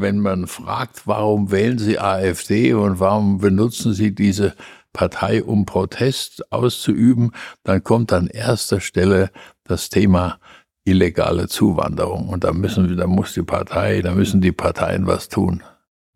wenn 0.00 0.20
man 0.20 0.46
fragt, 0.46 1.06
warum 1.06 1.50
wählen 1.50 1.78
Sie 1.78 1.98
AfD 1.98 2.74
und 2.74 3.00
warum 3.00 3.38
benutzen 3.38 3.92
Sie 3.92 4.14
diese 4.14 4.54
Partei, 4.92 5.42
um 5.42 5.66
Protest 5.66 6.50
auszuüben, 6.52 7.32
dann 7.64 7.84
kommt 7.84 8.12
an 8.12 8.28
erster 8.28 8.80
Stelle 8.80 9.30
das 9.64 9.90
Thema 9.90 10.38
illegale 10.84 11.48
Zuwanderung. 11.48 12.28
Und 12.28 12.44
da 12.44 12.52
müssen 12.52 12.96
da 12.96 13.06
muss 13.06 13.34
die 13.34 13.42
Partei, 13.42 14.00
da 14.00 14.14
müssen 14.14 14.40
die 14.40 14.52
Parteien 14.52 15.06
was 15.06 15.28
tun. 15.28 15.62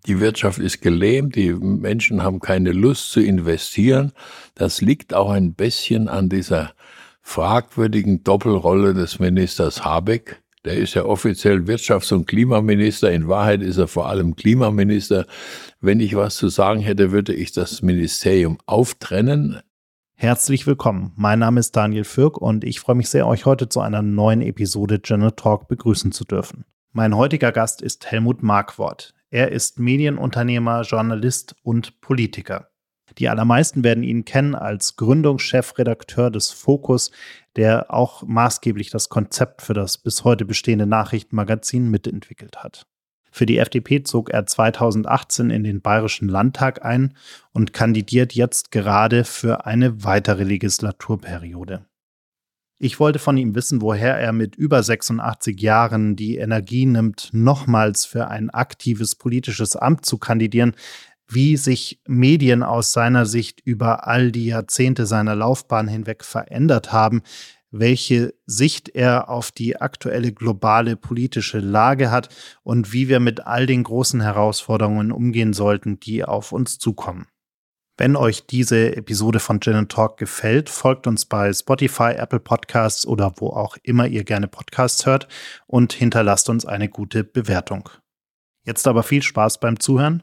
Die 0.07 0.19
Wirtschaft 0.19 0.59
ist 0.59 0.81
gelähmt, 0.81 1.37
die 1.37 1.53
Menschen 1.53 2.23
haben 2.23 2.41
keine 2.41 2.73
Lust 2.73 3.11
zu 3.11 3.21
investieren. 3.21 4.13
Das 4.55 4.81
liegt 4.81 5.13
auch 5.13 5.31
ein 5.31 5.53
bisschen 5.53 6.09
an 6.09 6.31
dieser 6.31 6.73
fragwürdigen 7.21 8.25
Doppelrolle 8.25 8.95
des 8.95 9.19
Ministers 9.19 9.85
Habeck. 9.85 10.43
Der 10.67 10.77
ist 10.77 10.93
ja 10.93 11.07
offiziell 11.07 11.61
Wirtschafts- 11.61 12.13
und 12.13 12.27
Klimaminister. 12.27 13.11
In 13.11 13.29
Wahrheit 13.29 13.63
ist 13.63 13.79
er 13.79 13.89
vor 13.89 14.09
allem 14.09 14.37
Klimaminister. 14.37 15.27
Wenn 15.81 16.01
ich 16.01 16.15
was 16.17 16.37
zu 16.37 16.49
sagen 16.49 16.81
hätte, 16.81 17.13
würde 17.13 17.33
ich 17.33 17.53
das 17.53 17.81
Ministerium 17.81 18.59
auftrennen. 18.67 19.61
Herzlich 20.17 20.67
willkommen. 20.67 21.13
Mein 21.17 21.39
Name 21.39 21.61
ist 21.61 21.77
Daniel 21.77 22.05
Fürk 22.05 22.37
und 22.37 22.63
ich 22.63 22.79
freue 22.79 22.97
mich 22.97 23.09
sehr, 23.09 23.27
euch 23.27 23.47
heute 23.47 23.71
zu 23.71 23.81
einer 23.81 24.03
neuen 24.03 24.43
Episode 24.43 24.99
General 24.99 25.33
Talk 25.33 25.67
begrüßen 25.67 26.13
zu 26.13 26.25
dürfen. 26.25 26.67
Mein 26.93 27.17
heutiger 27.17 27.53
Gast 27.53 27.81
ist 27.81 28.11
Helmut 28.11 28.43
Markwort. 28.43 29.15
Er 29.31 29.53
ist 29.53 29.79
Medienunternehmer, 29.79 30.83
Journalist 30.83 31.55
und 31.63 32.03
Politiker. 32.03 32.70
Die 33.19 33.29
allermeisten 33.29 33.85
werden 33.85 34.03
ihn 34.03 34.25
kennen 34.25 34.55
als 34.55 34.97
Gründungschefredakteur 34.97 36.31
des 36.31 36.51
Fokus, 36.51 37.11
der 37.57 37.93
auch 37.93 38.23
maßgeblich 38.23 38.91
das 38.91 39.09
Konzept 39.09 39.63
für 39.63 39.75
das 39.75 39.99
bis 39.99 40.25
heute 40.25 40.45
bestehende 40.45 40.87
Nachrichtenmagazin 40.87 41.89
mitentwickelt 41.89 42.63
hat. 42.63 42.87
Für 43.33 43.47
die 43.47 43.59
FDP 43.59 44.03
zog 44.03 44.31
er 44.31 44.47
2018 44.47 45.51
in 45.51 45.63
den 45.63 45.81
Bayerischen 45.81 46.29
Landtag 46.29 46.85
ein 46.85 47.15
und 47.53 47.73
kandidiert 47.73 48.33
jetzt 48.33 48.71
gerade 48.73 49.25
für 49.25 49.67
eine 49.67 50.05
weitere 50.05 50.43
Legislaturperiode. 50.45 51.87
Ich 52.83 52.99
wollte 52.99 53.19
von 53.19 53.37
ihm 53.37 53.55
wissen, 53.55 53.83
woher 53.83 54.19
er 54.19 54.33
mit 54.33 54.57
über 54.57 54.83
86 54.83 55.61
Jahren 55.61 56.17
die 56.17 56.39
Energie 56.39 56.87
nimmt, 56.87 57.29
nochmals 57.33 58.07
für 58.07 58.29
ein 58.29 58.49
aktives 58.49 59.15
politisches 59.17 59.77
Amt 59.77 60.07
zu 60.07 60.17
kandidieren, 60.17 60.75
wie 61.33 61.57
sich 61.57 62.01
Medien 62.07 62.63
aus 62.63 62.93
seiner 62.93 63.27
Sicht 63.27 63.61
über 63.61 64.07
all 64.07 64.33
die 64.33 64.47
Jahrzehnte 64.47 65.07
seiner 65.07 65.37
Laufbahn 65.37 65.89
hinweg 65.89 66.25
verändert 66.25 66.93
haben, 66.93 67.23
welche 67.71 68.35
Sicht 68.47 68.89
er 68.89 69.29
auf 69.29 69.53
die 69.53 69.81
aktuelle 69.81 70.33
globale 70.33 70.97
politische 70.97 71.61
Lage 71.61 72.11
hat 72.11 72.29
und 72.63 72.93
wie 72.93 73.09
wir 73.09 73.21
mit 73.21 73.47
all 73.47 73.67
den 73.67 73.85
großen 73.85 74.21
Herausforderungen 74.21 75.13
umgehen 75.13 75.53
sollten, 75.53 76.01
die 76.01 76.25
auf 76.25 76.53
uns 76.53 76.79
zukommen. 76.79 77.27
Wenn 77.97 78.17
euch 78.17 78.47
diese 78.47 78.97
Episode 78.97 79.41
von 79.41 79.61
Gin 79.61 79.89
Talk 79.89 80.17
gefällt, 80.17 80.71
folgt 80.71 81.07
uns 81.07 81.27
bei 81.27 81.53
Spotify, 81.53 82.13
Apple 82.17 82.41
Podcasts 82.41 83.07
oder 83.07 83.35
wo 83.37 83.51
auch 83.51 83.77
immer 83.83 84.07
ihr 84.07 84.25
gerne 84.25 84.49
Podcasts 84.49 85.05
hört 85.05 85.29
und 85.67 85.93
hinterlasst 85.93 86.49
uns 86.49 86.65
eine 86.65 86.89
gute 86.89 87.25
Bewertung. 87.25 87.91
Jetzt 88.65 88.89
aber 88.89 89.03
viel 89.03 89.23
Spaß 89.23 89.61
beim 89.61 89.79
Zuhören. 89.79 90.23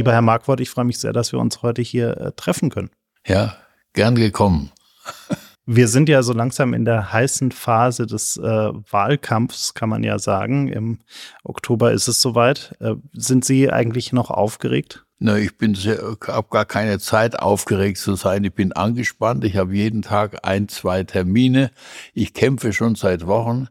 Lieber 0.00 0.12
Herr 0.12 0.22
Markwort, 0.22 0.60
ich 0.60 0.70
freue 0.70 0.86
mich 0.86 0.98
sehr, 0.98 1.12
dass 1.12 1.32
wir 1.32 1.38
uns 1.38 1.60
heute 1.62 1.82
hier 1.82 2.16
äh, 2.16 2.32
treffen 2.32 2.70
können. 2.70 2.90
Ja, 3.26 3.56
gern 3.92 4.14
gekommen. 4.14 4.70
wir 5.66 5.88
sind 5.88 6.08
ja 6.08 6.22
so 6.22 6.32
langsam 6.32 6.74
in 6.74 6.84
der 6.84 7.12
heißen 7.12 7.52
Phase 7.52 8.06
des 8.06 8.36
äh, 8.38 8.42
Wahlkampfs, 8.42 9.74
kann 9.74 9.88
man 9.88 10.02
ja 10.02 10.18
sagen. 10.18 10.68
Im 10.68 11.00
Oktober 11.44 11.92
ist 11.92 12.08
es 12.08 12.20
soweit. 12.20 12.74
Äh, 12.80 12.94
sind 13.12 13.44
Sie 13.44 13.70
eigentlich 13.70 14.12
noch 14.12 14.30
aufgeregt? 14.30 15.04
Na, 15.18 15.36
ich 15.36 15.58
bin 15.58 15.74
habe 15.74 16.48
gar 16.50 16.64
keine 16.64 16.98
Zeit, 16.98 17.38
aufgeregt 17.38 17.98
zu 17.98 18.14
sein. 18.14 18.42
Ich 18.42 18.54
bin 18.54 18.72
angespannt. 18.72 19.44
Ich 19.44 19.58
habe 19.58 19.76
jeden 19.76 20.00
Tag 20.00 20.46
ein, 20.46 20.66
zwei 20.68 21.04
Termine. 21.04 21.72
Ich 22.14 22.32
kämpfe 22.32 22.72
schon 22.72 22.94
seit 22.94 23.26
Wochen. 23.26 23.68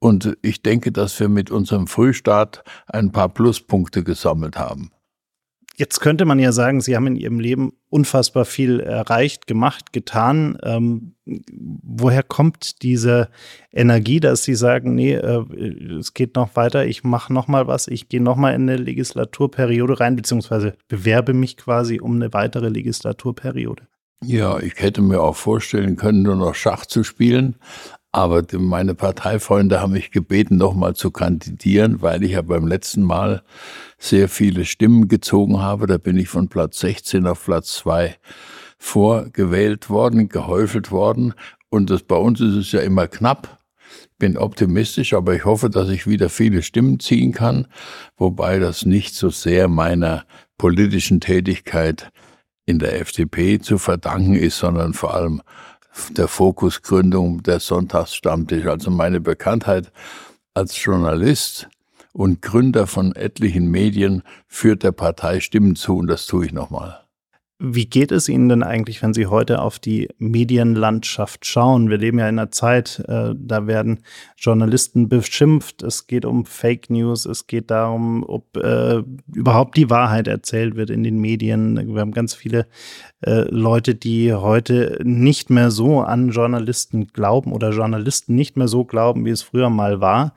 Und 0.00 0.36
ich 0.42 0.62
denke, 0.62 0.92
dass 0.92 1.20
wir 1.20 1.28
mit 1.28 1.50
unserem 1.50 1.86
Frühstart 1.86 2.64
ein 2.86 3.12
paar 3.12 3.28
Pluspunkte 3.28 4.02
gesammelt 4.02 4.58
haben. 4.58 4.90
Jetzt 5.76 6.00
könnte 6.00 6.26
man 6.26 6.38
ja 6.38 6.52
sagen, 6.52 6.82
Sie 6.82 6.94
haben 6.94 7.06
in 7.06 7.16
Ihrem 7.16 7.40
Leben 7.40 7.72
unfassbar 7.88 8.44
viel 8.44 8.80
erreicht, 8.80 9.46
gemacht, 9.46 9.94
getan. 9.94 10.58
Ähm, 10.62 11.14
woher 11.24 12.22
kommt 12.22 12.82
diese 12.82 13.30
Energie, 13.72 14.20
dass 14.20 14.44
Sie 14.44 14.54
sagen, 14.54 14.94
nee, 14.94 15.14
äh, 15.14 15.42
es 15.98 16.12
geht 16.12 16.36
noch 16.36 16.54
weiter, 16.54 16.84
ich 16.84 17.02
mache 17.02 17.32
noch 17.32 17.48
mal 17.48 17.66
was, 17.66 17.88
ich 17.88 18.10
gehe 18.10 18.22
noch 18.22 18.36
mal 18.36 18.54
in 18.54 18.68
eine 18.68 18.76
Legislaturperiode 18.76 20.00
rein, 20.00 20.16
beziehungsweise 20.16 20.74
bewerbe 20.88 21.32
mich 21.32 21.56
quasi 21.56 21.98
um 21.98 22.16
eine 22.16 22.32
weitere 22.34 22.68
Legislaturperiode? 22.68 23.86
Ja, 24.22 24.58
ich 24.58 24.74
hätte 24.76 25.00
mir 25.00 25.22
auch 25.22 25.36
vorstellen 25.36 25.96
können, 25.96 26.24
nur 26.24 26.36
noch 26.36 26.54
Schach 26.54 26.84
zu 26.84 27.04
spielen. 27.04 27.56
Aber 28.12 28.42
meine 28.52 28.94
Parteifreunde 28.94 29.80
haben 29.80 29.92
mich 29.92 30.10
gebeten, 30.10 30.56
nochmal 30.56 30.96
zu 30.96 31.12
kandidieren, 31.12 32.02
weil 32.02 32.24
ich 32.24 32.32
ja 32.32 32.42
beim 32.42 32.66
letzten 32.66 33.02
Mal 33.02 33.42
sehr 33.98 34.28
viele 34.28 34.64
Stimmen 34.64 35.06
gezogen 35.06 35.60
habe. 35.60 35.86
Da 35.86 35.96
bin 35.96 36.16
ich 36.16 36.28
von 36.28 36.48
Platz 36.48 36.80
16 36.80 37.26
auf 37.26 37.44
Platz 37.44 37.74
2 37.74 38.16
vorgewählt 38.78 39.90
worden, 39.90 40.28
gehäufelt 40.28 40.90
worden. 40.90 41.34
Und 41.68 41.90
das, 41.90 42.02
bei 42.02 42.16
uns 42.16 42.40
ist 42.40 42.56
es 42.56 42.72
ja 42.72 42.80
immer 42.80 43.06
knapp. 43.06 43.58
Bin 44.18 44.36
optimistisch, 44.36 45.14
aber 45.14 45.34
ich 45.34 45.44
hoffe, 45.44 45.70
dass 45.70 45.88
ich 45.88 46.06
wieder 46.06 46.28
viele 46.28 46.62
Stimmen 46.62 46.98
ziehen 47.00 47.32
kann, 47.32 47.68
wobei 48.16 48.58
das 48.58 48.84
nicht 48.84 49.14
so 49.14 49.30
sehr 49.30 49.68
meiner 49.68 50.24
politischen 50.58 51.20
Tätigkeit 51.20 52.10
in 52.66 52.78
der 52.78 53.00
FDP 53.00 53.60
zu 53.60 53.78
verdanken 53.78 54.34
ist, 54.34 54.58
sondern 54.58 54.94
vor 54.94 55.14
allem 55.14 55.42
der 56.10 56.28
Fokusgründung 56.28 57.42
der 57.42 57.60
Sonntagsstammtisch. 57.60 58.66
Also 58.66 58.90
meine 58.90 59.20
Bekanntheit 59.20 59.92
als 60.54 60.82
Journalist 60.82 61.68
und 62.12 62.42
Gründer 62.42 62.86
von 62.86 63.14
etlichen 63.14 63.70
Medien 63.70 64.22
führt 64.46 64.82
der 64.82 64.92
Partei 64.92 65.40
Stimmen 65.40 65.76
zu 65.76 65.96
und 65.96 66.08
das 66.08 66.26
tue 66.26 66.46
ich 66.46 66.52
nochmal. 66.52 67.00
Wie 67.62 67.84
geht 67.84 68.10
es 68.10 68.30
Ihnen 68.30 68.48
denn 68.48 68.62
eigentlich, 68.62 69.02
wenn 69.02 69.12
Sie 69.12 69.26
heute 69.26 69.60
auf 69.60 69.78
die 69.78 70.08
Medienlandschaft 70.16 71.44
schauen? 71.44 71.90
Wir 71.90 71.98
leben 71.98 72.18
ja 72.18 72.26
in 72.26 72.38
einer 72.38 72.50
Zeit, 72.50 73.04
äh, 73.06 73.34
da 73.36 73.66
werden 73.66 73.98
Journalisten 74.38 75.10
beschimpft. 75.10 75.82
Es 75.82 76.06
geht 76.06 76.24
um 76.24 76.46
Fake 76.46 76.88
News. 76.88 77.26
Es 77.26 77.46
geht 77.46 77.70
darum, 77.70 78.24
ob 78.26 78.56
äh, 78.56 79.02
überhaupt 79.34 79.76
die 79.76 79.90
Wahrheit 79.90 80.26
erzählt 80.26 80.74
wird 80.74 80.88
in 80.88 81.02
den 81.02 81.18
Medien. 81.18 81.94
Wir 81.94 82.00
haben 82.00 82.12
ganz 82.12 82.32
viele 82.32 82.66
äh, 83.26 83.42
Leute, 83.50 83.94
die 83.94 84.32
heute 84.32 84.98
nicht 85.02 85.50
mehr 85.50 85.70
so 85.70 86.00
an 86.00 86.30
Journalisten 86.30 87.08
glauben 87.08 87.52
oder 87.52 87.72
Journalisten 87.72 88.34
nicht 88.34 88.56
mehr 88.56 88.68
so 88.68 88.86
glauben, 88.86 89.26
wie 89.26 89.30
es 89.30 89.42
früher 89.42 89.68
mal 89.68 90.00
war. 90.00 90.32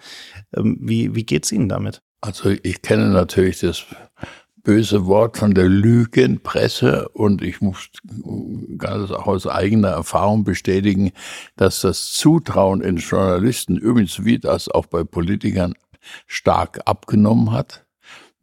Ähm, 0.53 0.77
wie, 0.81 1.15
wie 1.15 1.23
geht 1.23 1.45
es 1.45 1.53
Ihnen 1.53 1.69
damit? 1.69 2.01
Also 2.19 2.49
ich 2.49 2.81
kenne 2.81 3.09
natürlich 3.09 3.61
das 3.61 3.85
böse 4.63 5.05
Wort 5.05 5.37
von 5.37 5.53
der 5.53 5.67
Lügenpresse 5.67 7.09
und 7.09 7.41
ich 7.41 7.61
muss 7.61 7.89
ganz 8.77 9.11
auch 9.11 9.27
aus 9.27 9.45
eigener 9.45 9.89
Erfahrung 9.89 10.43
bestätigen, 10.43 11.11
dass 11.57 11.81
das 11.81 12.13
Zutrauen 12.13 12.81
in 12.81 12.97
Journalisten, 12.97 13.77
übrigens 13.77 14.23
wie 14.23 14.39
das 14.39 14.69
auch 14.69 14.85
bei 14.85 15.03
Politikern, 15.03 15.73
stark 16.27 16.81
abgenommen 16.85 17.51
hat. 17.51 17.85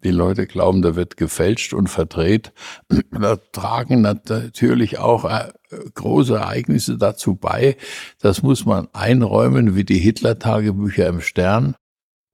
Die 0.03 0.11
Leute 0.11 0.47
glauben, 0.47 0.81
da 0.81 0.97
wird 0.97 1.17
gefälscht 1.17 1.75
und 1.75 1.89
verdreht. 1.89 2.53
Da 3.11 3.37
tragen 3.37 4.01
natürlich 4.01 4.99
auch 4.99 5.25
äh, 5.25 5.51
große 5.95 6.37
Ereignisse 6.37 6.97
dazu 6.97 7.35
bei. 7.35 7.77
Das 8.19 8.43
muss 8.43 8.65
man 8.65 8.89
einräumen, 8.95 9.75
wie 9.77 9.85
die 9.85 9.99
Hitler-Tagebücher 9.99 11.07
im 11.07 11.21
Stern 11.21 11.77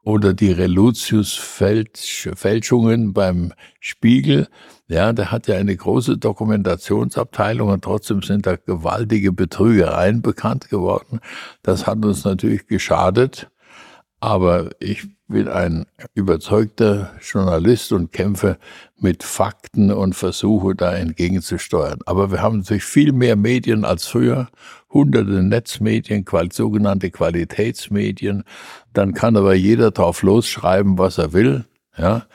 oder 0.06 0.32
die 0.34 0.52
Reluzius-Fälschungen 0.52 3.12
beim 3.12 3.52
Spiegel. 3.80 4.46
Ja, 4.86 5.12
der 5.12 5.32
hat 5.32 5.48
ja 5.48 5.56
eine 5.56 5.76
große 5.76 6.16
Dokumentationsabteilung 6.16 7.70
und 7.70 7.82
trotzdem 7.82 8.22
sind 8.22 8.46
da 8.46 8.54
gewaltige 8.54 9.32
Betrügereien 9.32 10.22
bekannt 10.22 10.70
geworden. 10.70 11.18
Das 11.62 11.88
hat 11.88 12.04
uns 12.04 12.24
natürlich 12.24 12.68
geschadet. 12.68 13.50
Aber 14.26 14.70
ich 14.80 15.06
bin 15.28 15.46
ein 15.46 15.86
überzeugter 16.14 17.12
Journalist 17.22 17.92
und 17.92 18.10
kämpfe 18.10 18.58
mit 18.98 19.22
Fakten 19.22 19.92
und 19.92 20.16
versuche 20.16 20.74
da 20.74 20.96
entgegenzusteuern. 20.96 22.00
Aber 22.06 22.32
wir 22.32 22.42
haben 22.42 22.58
natürlich 22.58 22.82
viel 22.82 23.12
mehr 23.12 23.36
Medien 23.36 23.84
als 23.84 24.08
früher, 24.08 24.48
hunderte 24.90 25.44
Netzmedien, 25.44 26.24
sogenannte 26.50 27.12
Qualitätsmedien. 27.12 28.42
Dann 28.92 29.14
kann 29.14 29.36
aber 29.36 29.54
jeder 29.54 29.92
drauf 29.92 30.22
losschreiben, 30.22 30.98
was 30.98 31.18
er 31.18 31.32
will. 31.32 31.64
Ja, 31.96 32.26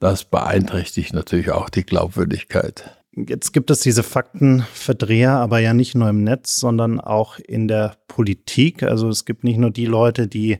das 0.00 0.24
beeinträchtigt 0.24 1.14
natürlich 1.14 1.52
auch 1.52 1.70
die 1.70 1.86
Glaubwürdigkeit. 1.86 2.97
Jetzt 3.26 3.52
gibt 3.52 3.70
es 3.70 3.80
diese 3.80 4.02
Faktenverdreher, 4.02 5.32
aber 5.32 5.58
ja 5.58 5.74
nicht 5.74 5.94
nur 5.94 6.08
im 6.08 6.22
Netz, 6.22 6.56
sondern 6.56 7.00
auch 7.00 7.38
in 7.38 7.68
der 7.68 7.96
Politik. 8.06 8.82
Also 8.82 9.08
es 9.08 9.24
gibt 9.24 9.44
nicht 9.44 9.58
nur 9.58 9.70
die 9.70 9.86
Leute, 9.86 10.28
die 10.28 10.58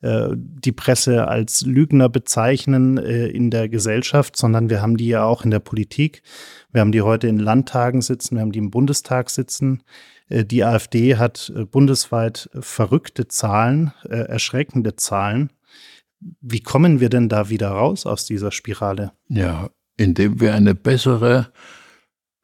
äh, 0.00 0.28
die 0.34 0.72
Presse 0.72 1.26
als 1.26 1.62
Lügner 1.62 2.08
bezeichnen 2.08 2.98
äh, 2.98 3.26
in 3.26 3.50
der 3.50 3.68
Gesellschaft, 3.68 4.36
sondern 4.36 4.70
wir 4.70 4.80
haben 4.80 4.96
die 4.96 5.08
ja 5.08 5.24
auch 5.24 5.44
in 5.44 5.50
der 5.50 5.58
Politik. 5.58 6.22
Wir 6.70 6.80
haben 6.80 6.92
die 6.92 7.02
heute 7.02 7.26
in 7.26 7.38
Landtagen 7.38 8.00
sitzen, 8.00 8.36
wir 8.36 8.42
haben 8.42 8.52
die 8.52 8.60
im 8.60 8.70
Bundestag 8.70 9.30
sitzen. 9.30 9.82
Äh, 10.28 10.44
die 10.44 10.64
AfD 10.64 11.16
hat 11.16 11.52
äh, 11.54 11.64
bundesweit 11.64 12.48
verrückte 12.60 13.28
Zahlen, 13.28 13.92
äh, 14.04 14.16
erschreckende 14.16 14.96
Zahlen. 14.96 15.50
Wie 16.40 16.60
kommen 16.60 17.00
wir 17.00 17.08
denn 17.10 17.28
da 17.28 17.48
wieder 17.48 17.70
raus 17.70 18.06
aus 18.06 18.24
dieser 18.24 18.52
Spirale? 18.52 19.12
Ja, 19.28 19.70
indem 19.96 20.40
wir 20.40 20.54
eine 20.54 20.74
bessere 20.74 21.52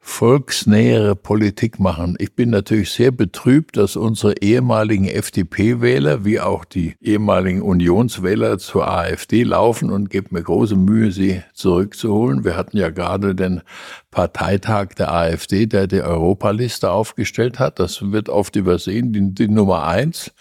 volksnähere 0.07 1.15
Politik 1.15 1.79
machen. 1.79 2.15
Ich 2.19 2.35
bin 2.35 2.51
natürlich 2.51 2.91
sehr 2.91 3.09
betrübt, 3.09 3.75
dass 3.75 3.95
unsere 3.95 4.37
ehemaligen 4.37 5.07
FDP-Wähler 5.07 6.23
wie 6.23 6.39
auch 6.39 6.63
die 6.63 6.95
ehemaligen 7.01 7.63
Unionswähler 7.63 8.59
zur 8.59 8.87
AfD 8.87 9.41
laufen 9.41 9.89
und 9.89 10.11
gebe 10.11 10.27
mir 10.29 10.43
große 10.43 10.75
Mühe, 10.75 11.11
sie 11.11 11.41
zurückzuholen. 11.55 12.45
Wir 12.45 12.55
hatten 12.55 12.77
ja 12.77 12.91
gerade 12.91 13.33
den 13.33 13.63
Parteitag 14.11 14.89
der 14.93 15.11
AfD, 15.11 15.65
der 15.65 15.87
die 15.87 16.03
Europaliste 16.03 16.91
aufgestellt 16.91 17.57
hat. 17.57 17.79
Das 17.79 18.11
wird 18.11 18.29
oft 18.29 18.55
übersehen. 18.55 19.11
Die, 19.11 19.33
die 19.33 19.47
Nummer 19.47 19.87
eins 19.87 20.31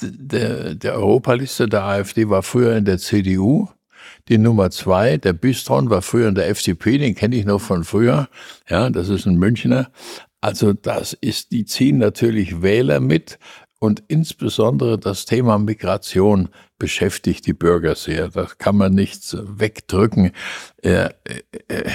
der, 0.00 0.74
der 0.74 0.94
Europaliste 0.94 1.68
der 1.68 1.84
AfD 1.84 2.30
war 2.30 2.42
früher 2.42 2.74
in 2.74 2.86
der 2.86 2.98
CDU 2.98 3.68
die 4.28 4.38
Nummer 4.38 4.70
zwei, 4.70 5.16
der 5.18 5.32
Bistron, 5.32 5.90
war 5.90 6.02
früher 6.02 6.28
in 6.28 6.34
der 6.34 6.48
FDP, 6.48 6.98
den 6.98 7.14
kenne 7.14 7.36
ich 7.36 7.44
noch 7.44 7.60
von 7.60 7.84
früher. 7.84 8.28
Ja, 8.68 8.90
das 8.90 9.08
ist 9.08 9.26
ein 9.26 9.36
Münchner. 9.36 9.90
Also 10.40 10.72
das 10.72 11.12
ist, 11.14 11.52
die 11.52 11.64
ziehen 11.64 11.98
natürlich 11.98 12.62
Wähler 12.62 13.00
mit 13.00 13.38
und 13.78 14.02
insbesondere 14.08 14.98
das 14.98 15.26
Thema 15.26 15.58
Migration 15.58 16.48
beschäftigt 16.78 17.46
die 17.46 17.52
Bürger 17.52 17.94
sehr. 17.94 18.28
Das 18.28 18.58
kann 18.58 18.76
man 18.76 18.94
nicht 18.94 19.36
wegdrücken. 19.40 20.32
Äh, 20.82 21.10
äh, 21.68 21.90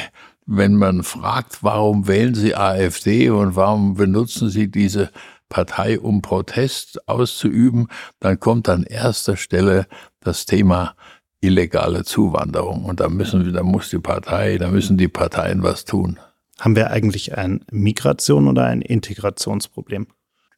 wenn 0.45 0.75
man 0.75 1.03
fragt, 1.03 1.63
warum 1.63 2.07
wählen 2.07 2.33
Sie 2.33 2.55
AfD 2.55 3.29
und 3.29 3.55
warum 3.55 3.95
benutzen 3.95 4.49
Sie 4.49 4.69
diese 4.69 5.11
Partei, 5.47 5.99
um 5.99 6.21
Protest 6.21 7.07
auszuüben, 7.07 7.87
dann 8.19 8.39
kommt 8.39 8.69
an 8.69 8.83
erster 8.83 9.35
Stelle 9.35 9.87
das 10.21 10.45
Thema 10.45 10.95
illegale 11.41 12.03
Zuwanderung. 12.03 12.85
Und 12.85 12.99
da 12.99 13.09
müssen 13.09 13.45
wir, 13.45 13.51
da 13.51 13.63
muss 13.63 13.89
die 13.89 13.99
Partei, 13.99 14.57
da 14.57 14.69
müssen 14.69 14.97
die 14.97 15.07
Parteien 15.07 15.63
was 15.63 15.85
tun. 15.85 16.19
Haben 16.59 16.75
wir 16.75 16.91
eigentlich 16.91 17.37
ein 17.37 17.63
Migration 17.71 18.47
oder 18.47 18.65
ein 18.65 18.81
Integrationsproblem? 18.81 20.07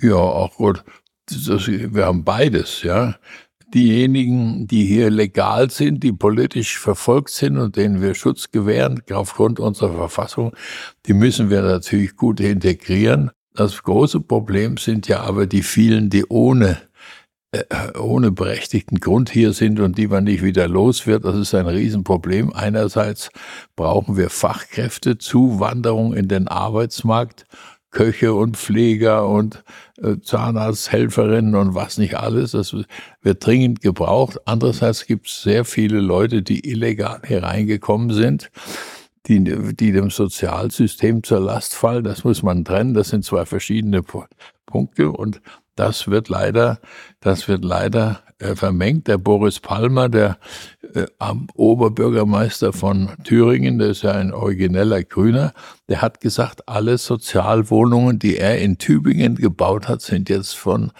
Ja, 0.01 0.15
auch 0.15 0.55
gut. 0.55 0.83
Das, 1.27 1.67
wir 1.67 2.05
haben 2.05 2.23
beides, 2.23 2.81
ja. 2.81 3.15
Diejenigen, 3.73 4.67
die 4.67 4.85
hier 4.85 5.09
legal 5.09 5.69
sind, 5.69 6.03
die 6.03 6.11
politisch 6.11 6.77
verfolgt 6.77 7.29
sind 7.29 7.57
und 7.57 7.77
denen 7.77 8.01
wir 8.01 8.15
Schutz 8.15 8.51
gewähren 8.51 9.01
aufgrund 9.11 9.61
unserer 9.61 9.93
Verfassung, 9.93 10.53
die 11.05 11.13
müssen 11.13 11.49
wir 11.49 11.61
natürlich 11.61 12.17
gut 12.17 12.41
integrieren. 12.41 13.31
Das 13.53 13.81
große 13.83 14.19
Problem 14.19 14.77
sind 14.77 15.07
ja 15.07 15.21
aber 15.21 15.45
die 15.45 15.63
vielen, 15.63 16.09
die 16.09 16.25
ohne 16.25 16.77
ohne 17.99 18.31
berechtigten 18.31 18.99
Grund 18.99 19.29
hier 19.29 19.51
sind 19.51 19.79
und 19.81 19.97
die 19.97 20.07
man 20.07 20.23
nicht 20.23 20.41
wieder 20.43 20.67
los 20.67 21.05
wird. 21.05 21.25
Das 21.25 21.35
ist 21.35 21.53
ein 21.53 21.67
Riesenproblem. 21.67 22.53
Einerseits 22.53 23.29
brauchen 23.75 24.15
wir 24.15 24.29
Fachkräfte, 24.29 25.17
Zuwanderung 25.17 26.13
in 26.13 26.29
den 26.29 26.47
Arbeitsmarkt, 26.47 27.45
Köche 27.91 28.33
und 28.33 28.55
Pfleger 28.55 29.27
und 29.27 29.65
äh, 30.01 30.15
Zahnarzthelferinnen 30.21 31.55
und 31.55 31.75
was 31.75 31.97
nicht 31.97 32.15
alles. 32.15 32.51
Das 32.51 32.73
wird 33.21 33.45
dringend 33.45 33.81
gebraucht. 33.81 34.37
Andererseits 34.45 35.05
gibt 35.05 35.27
es 35.27 35.41
sehr 35.41 35.65
viele 35.65 35.99
Leute, 35.99 36.43
die 36.43 36.69
illegal 36.69 37.19
hereingekommen 37.23 38.11
sind. 38.13 38.49
Die, 39.27 39.43
die 39.43 39.91
dem 39.91 40.09
Sozialsystem 40.09 41.21
zur 41.21 41.41
Last 41.41 41.75
fallen. 41.75 42.05
Das 42.05 42.23
muss 42.23 42.41
man 42.41 42.65
trennen. 42.65 42.93
Das 42.93 43.09
sind 43.09 43.23
zwei 43.23 43.45
verschiedene 43.45 44.01
Punkte. 44.65 45.11
Und 45.11 45.41
das 45.75 46.07
wird 46.07 46.29
leider, 46.29 46.79
das 47.19 47.47
wird 47.47 47.63
leider 47.63 48.21
äh, 48.39 48.55
vermengt. 48.55 49.07
Der 49.07 49.17
Boris 49.17 49.59
Palmer, 49.59 50.09
der 50.09 50.37
äh, 50.93 51.05
Oberbürgermeister 51.53 52.73
von 52.73 53.09
Thüringen, 53.23 53.79
der 53.79 53.89
ist 53.89 54.01
ja 54.01 54.11
ein 54.11 54.33
origineller 54.33 55.03
Grüner, 55.03 55.53
der 55.87 56.01
hat 56.01 56.21
gesagt, 56.21 56.67
alle 56.67 56.97
Sozialwohnungen, 56.97 58.19
die 58.19 58.37
er 58.37 58.59
in 58.59 58.77
Tübingen 58.77 59.35
gebaut 59.35 59.87
hat, 59.87 60.01
sind 60.01 60.29
jetzt 60.29 60.55
von 60.55 60.91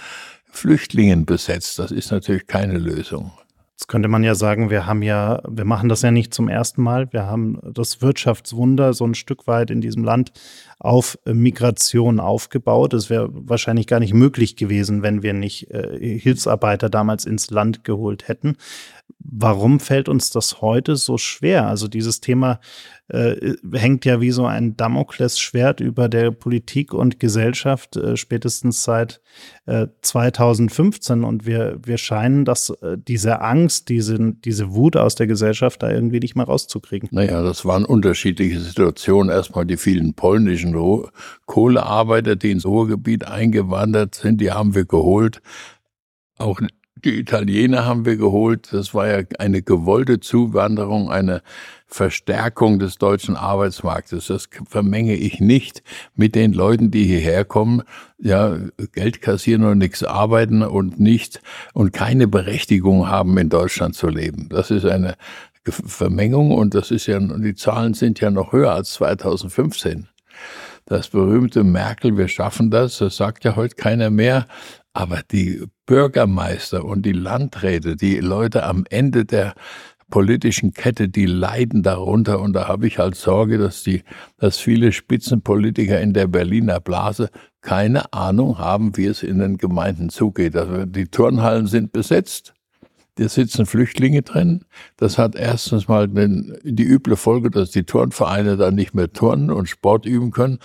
Flüchtlingen 0.52 1.26
besetzt. 1.26 1.80
Das 1.80 1.92
ist 1.92 2.12
natürlich 2.12 2.48
keine 2.48 2.78
Lösung. 2.78 3.32
Jetzt 3.81 3.88
könnte 3.88 4.10
man 4.10 4.24
ja 4.24 4.36
sagen, 4.36 4.69
wir 4.69 4.86
haben 4.86 5.01
ja, 5.01 5.42
wir 5.50 5.66
machen 5.66 5.89
das 5.89 6.04
ja 6.04 6.12
nicht 6.12 6.36
zum 6.36 6.50
ersten 6.50 6.83
Mal. 6.83 7.12
Wir 7.12 7.25
haben 7.25 7.57
das 7.63 8.00
Wirtschaftswunder 8.00 8.94
so 8.94 9.07
ein 9.07 9.16
Stück 9.16 9.48
weit 9.48 9.72
in 9.72 9.81
diesem 9.81 10.04
Land 10.04 10.33
auf 10.78 11.18
Migration 11.25 12.19
aufgebaut. 12.19 12.94
Es 12.94 13.10
wäre 13.10 13.30
wahrscheinlich 13.31 13.88
gar 13.88 14.00
nicht 14.00 14.13
möglich 14.13 14.56
gewesen, 14.56 15.01
wenn 15.01 15.24
wir 15.24 15.33
nicht 15.33 15.72
äh, 15.72 16.19
Hilfsarbeiter 16.19 16.92
damals 16.92 17.25
ins 17.25 17.50
Land 17.50 17.83
geholt 17.83 18.28
hätten. 18.28 18.56
Warum 19.24 19.80
fällt 19.80 20.10
uns 20.10 20.32
das 20.32 20.62
heute 20.62 20.96
so 20.96 21.18
schwer? 21.18 21.68
Also 21.68 21.88
dieses 21.88 22.22
Thema 22.22 22.60
äh, 23.08 23.56
hängt 23.74 24.06
ja 24.06 24.22
wie 24.22 24.32
so 24.32 24.46
ein 24.46 24.78
Damoklesschwert 24.78 25.80
über 25.80 26.10
der 26.10 26.32
Politik 26.32 26.94
und 26.94 27.20
Gesellschaft 27.20 27.98
äh, 27.98 28.18
spätestens 28.18 28.84
seit 28.84 29.22
äh, 29.66 29.88
2015 30.02 31.24
und 31.24 31.46
wir, 31.46 31.78
wir 31.84 31.98
scheinen, 31.98 32.46
dass 32.46 32.70
äh, 32.70 32.98
diese 32.98 33.42
Angst, 33.42 33.90
diese, 33.90 34.34
diese 34.34 34.74
Wut 34.74 34.96
aus 34.98 35.16
der 35.16 35.28
Gesellschaft 35.28 35.84
da 35.84 35.92
irgendwie 35.92 36.20
nicht 36.20 36.36
mehr 36.36 36.46
rauszukriegen. 36.46 37.10
Naja, 37.12 37.44
das 37.44 37.66
waren 37.66 37.86
unterschiedliche 37.86 38.60
Situationen. 38.60 39.32
Erstmal 39.32 39.66
die 39.66 39.78
vielen 39.78 40.13
polnischen 40.13 40.74
Kohlearbeiter, 41.46 42.36
die 42.36 42.51
ins 42.51 42.66
Ruhrgebiet 42.66 43.28
eingewandert 43.28 44.16
sind, 44.16 44.42
die 44.42 44.51
haben 44.51 44.74
wir 44.74 44.86
geholt. 44.86 45.42
Auch 46.38 46.60
die 47.03 47.20
Italiener 47.20 47.86
haben 47.86 48.05
wir 48.05 48.17
geholt. 48.17 48.70
Das 48.72 48.93
war 48.93 49.08
ja 49.08 49.24
eine 49.39 49.62
gewollte 49.62 50.20
Zuwanderung, 50.20 51.10
eine 51.12 51.41
Verstärkung 51.88 52.79
des 52.79 52.98
deutschen 52.98 53.36
Arbeitsmarktes. 53.36 54.27
Das 54.27 54.50
vermenge 54.67 55.15
ich 55.15 55.39
nicht 55.39 55.84
mit 56.15 56.36
den 56.36 56.53
Leuten, 56.53 56.91
die 56.91 57.05
hierher 57.05 57.46
kommen, 57.46 57.84
ja, 58.17 58.58
Geld 58.93 59.22
kassieren 59.22 59.63
und 59.65 59.77
nichts 59.77 60.03
arbeiten 60.03 60.63
und 60.63 61.00
nicht 61.00 61.41
und 61.74 61.91
keine 61.91 62.27
Berechtigung 62.27 63.08
haben, 63.08 63.38
in 63.38 63.50
Deutschland 63.50 63.96
zu 63.96 64.08
leben. 64.08 64.48
Das 64.50 64.72
ist 64.72 64.86
eine 64.86 65.15
Vermengung 65.63 66.51
und 66.51 66.74
das 66.74 66.91
ist 66.91 67.08
ja, 67.08 67.20
die 67.20 67.55
Zahlen 67.55 67.93
sind 67.93 68.20
ja 68.20 68.31
noch 68.31 68.51
höher 68.51 68.72
als 68.72 68.93
2015 68.93 70.08
das 70.91 71.08
berühmte 71.08 71.63
Merkel, 71.63 72.17
wir 72.17 72.27
schaffen 72.27 72.70
das, 72.70 72.98
das 72.98 73.15
sagt 73.15 73.46
ja 73.46 73.55
heute 73.55 73.75
keiner 73.75 74.10
mehr. 74.10 74.46
Aber 74.93 75.21
die 75.31 75.63
Bürgermeister 75.86 76.83
und 76.83 77.05
die 77.05 77.13
Landräte, 77.13 77.95
die 77.95 78.19
Leute 78.19 78.63
am 78.63 78.83
Ende 78.89 79.25
der 79.25 79.53
politischen 80.12 80.74
Kette, 80.74 81.10
die 81.10 81.25
leiden 81.25 81.81
darunter. 81.81 82.39
Und 82.39 82.53
da 82.53 82.67
habe 82.67 82.86
ich 82.86 83.00
halt 83.00 83.15
Sorge, 83.15 83.57
dass 83.57 83.81
die, 83.81 84.03
dass 84.38 84.57
viele 84.57 84.91
Spitzenpolitiker 84.91 86.00
in 86.00 86.13
der 86.13 86.27
Berliner 86.27 86.79
Blase 86.79 87.29
keine 87.62 88.13
Ahnung 88.13 88.60
haben, 88.60 88.95
wie 88.98 89.05
es 89.05 89.24
in 89.24 89.39
den 89.39 89.57
Gemeinden 89.57 90.10
zugeht. 90.10 90.55
Also 90.55 90.86
die 90.86 91.07
Turnhallen 91.07 91.65
sind 91.65 91.91
besetzt. 91.91 92.53
da 93.15 93.27
sitzen 93.29 93.65
Flüchtlinge 93.65 94.21
drin. 94.21 94.65
Das 94.98 95.17
hat 95.17 95.36
erstens 95.36 95.88
mal 95.88 96.07
den, 96.07 96.57
die 96.63 96.83
üble 96.83 97.15
Folge, 97.15 97.50
dass 97.50 97.71
die 97.71 97.83
Turnvereine 97.83 98.57
dann 98.57 98.75
nicht 98.75 98.93
mehr 98.93 99.12
turnen 99.12 99.51
und 99.51 99.69
Sport 99.69 100.05
üben 100.05 100.31
können. 100.31 100.60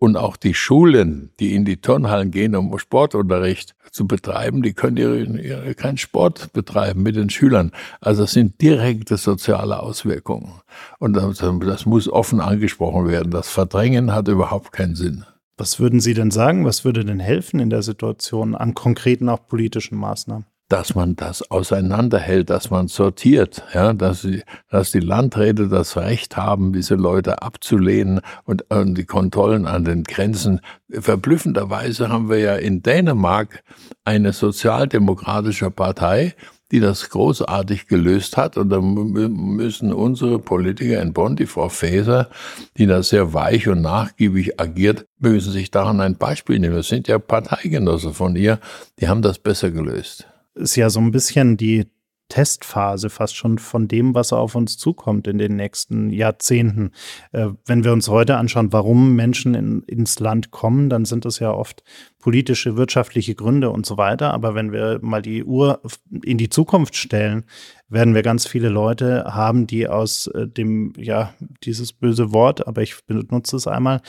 Und 0.00 0.16
auch 0.16 0.36
die 0.36 0.54
Schulen, 0.54 1.30
die 1.40 1.54
in 1.54 1.64
die 1.64 1.80
Turnhallen 1.80 2.30
gehen, 2.30 2.54
um 2.54 2.78
Sportunterricht 2.78 3.74
zu 3.90 4.06
betreiben, 4.06 4.62
die 4.62 4.72
können 4.72 4.96
ihre, 4.96 5.18
ihre, 5.24 5.74
keinen 5.74 5.98
Sport 5.98 6.52
betreiben 6.52 7.02
mit 7.02 7.16
den 7.16 7.30
Schülern. 7.30 7.72
Also 8.00 8.22
das 8.22 8.32
sind 8.32 8.60
direkte 8.62 9.16
soziale 9.16 9.80
Auswirkungen. 9.80 10.60
Und 11.00 11.14
das, 11.14 11.38
das 11.38 11.86
muss 11.86 12.08
offen 12.08 12.40
angesprochen 12.40 13.08
werden. 13.08 13.32
Das 13.32 13.48
Verdrängen 13.48 14.12
hat 14.12 14.28
überhaupt 14.28 14.70
keinen 14.70 14.94
Sinn. 14.94 15.24
Was 15.56 15.80
würden 15.80 15.98
Sie 15.98 16.14
denn 16.14 16.30
sagen? 16.30 16.64
Was 16.64 16.84
würde 16.84 17.04
denn 17.04 17.18
helfen 17.18 17.58
in 17.58 17.70
der 17.70 17.82
Situation 17.82 18.54
an 18.54 18.74
konkreten 18.74 19.28
auch 19.28 19.48
politischen 19.48 19.98
Maßnahmen? 19.98 20.46
Dass 20.68 20.94
man 20.94 21.16
das 21.16 21.50
auseinanderhält, 21.50 22.50
dass 22.50 22.70
man 22.70 22.88
sortiert, 22.88 23.62
ja, 23.72 23.94
dass, 23.94 24.22
die, 24.22 24.42
dass 24.70 24.90
die 24.90 25.00
Landräte 25.00 25.68
das 25.68 25.96
Recht 25.96 26.36
haben, 26.36 26.74
diese 26.74 26.94
Leute 26.94 27.40
abzulehnen 27.40 28.20
und, 28.44 28.70
und 28.70 28.94
die 28.94 29.06
Kontrollen 29.06 29.66
an 29.66 29.84
den 29.84 30.04
Grenzen. 30.04 30.60
Verblüffenderweise 30.90 32.10
haben 32.10 32.28
wir 32.28 32.38
ja 32.38 32.54
in 32.56 32.82
Dänemark 32.82 33.62
eine 34.04 34.34
sozialdemokratische 34.34 35.70
Partei, 35.70 36.34
die 36.70 36.80
das 36.80 37.08
großartig 37.08 37.86
gelöst 37.86 38.36
hat. 38.36 38.58
Und 38.58 38.68
da 38.68 38.82
müssen 38.82 39.90
unsere 39.90 40.38
Politiker 40.38 41.00
in 41.00 41.14
Bonn, 41.14 41.34
die 41.34 41.46
Frau 41.46 41.70
Faeser, 41.70 42.28
die 42.76 42.86
da 42.86 43.02
sehr 43.02 43.32
weich 43.32 43.68
und 43.68 43.80
nachgiebig 43.80 44.60
agiert, 44.60 45.06
müssen 45.18 45.50
sich 45.50 45.70
daran 45.70 46.02
ein 46.02 46.18
Beispiel 46.18 46.58
nehmen. 46.58 46.76
Das 46.76 46.88
sind 46.88 47.08
ja 47.08 47.18
Parteigenosse 47.18 48.12
von 48.12 48.36
ihr, 48.36 48.58
die 49.00 49.08
haben 49.08 49.22
das 49.22 49.38
besser 49.38 49.70
gelöst 49.70 50.28
ist 50.58 50.76
ja 50.76 50.90
so 50.90 51.00
ein 51.00 51.10
bisschen 51.10 51.56
die 51.56 51.86
Testphase 52.28 53.08
fast 53.08 53.36
schon 53.36 53.58
von 53.58 53.88
dem, 53.88 54.14
was 54.14 54.32
auf 54.32 54.54
uns 54.54 54.76
zukommt 54.76 55.26
in 55.26 55.38
den 55.38 55.56
nächsten 55.56 56.10
Jahrzehnten. 56.10 56.90
Äh, 57.32 57.48
wenn 57.64 57.84
wir 57.84 57.92
uns 57.92 58.08
heute 58.08 58.36
anschauen, 58.36 58.72
warum 58.72 59.16
Menschen 59.16 59.54
in, 59.54 59.82
ins 59.84 60.20
Land 60.20 60.50
kommen, 60.50 60.90
dann 60.90 61.06
sind 61.06 61.24
es 61.24 61.38
ja 61.38 61.50
oft 61.50 61.82
politische, 62.20 62.76
wirtschaftliche 62.76 63.34
Gründe 63.34 63.70
und 63.70 63.86
so 63.86 63.96
weiter. 63.96 64.34
Aber 64.34 64.54
wenn 64.54 64.72
wir 64.72 64.98
mal 65.02 65.22
die 65.22 65.44
Uhr 65.44 65.80
in 66.24 66.36
die 66.36 66.48
Zukunft 66.48 66.96
stellen, 66.96 67.44
werden 67.88 68.14
wir 68.14 68.22
ganz 68.22 68.46
viele 68.46 68.68
Leute 68.68 69.24
haben, 69.26 69.66
die 69.66 69.88
aus 69.88 70.26
äh, 70.28 70.46
dem, 70.46 70.92
ja, 70.96 71.32
dieses 71.64 71.92
böse 71.92 72.32
Wort, 72.32 72.66
aber 72.66 72.82
ich 72.82 73.04
benutze 73.06 73.56
es 73.56 73.66
einmal, 73.66 74.02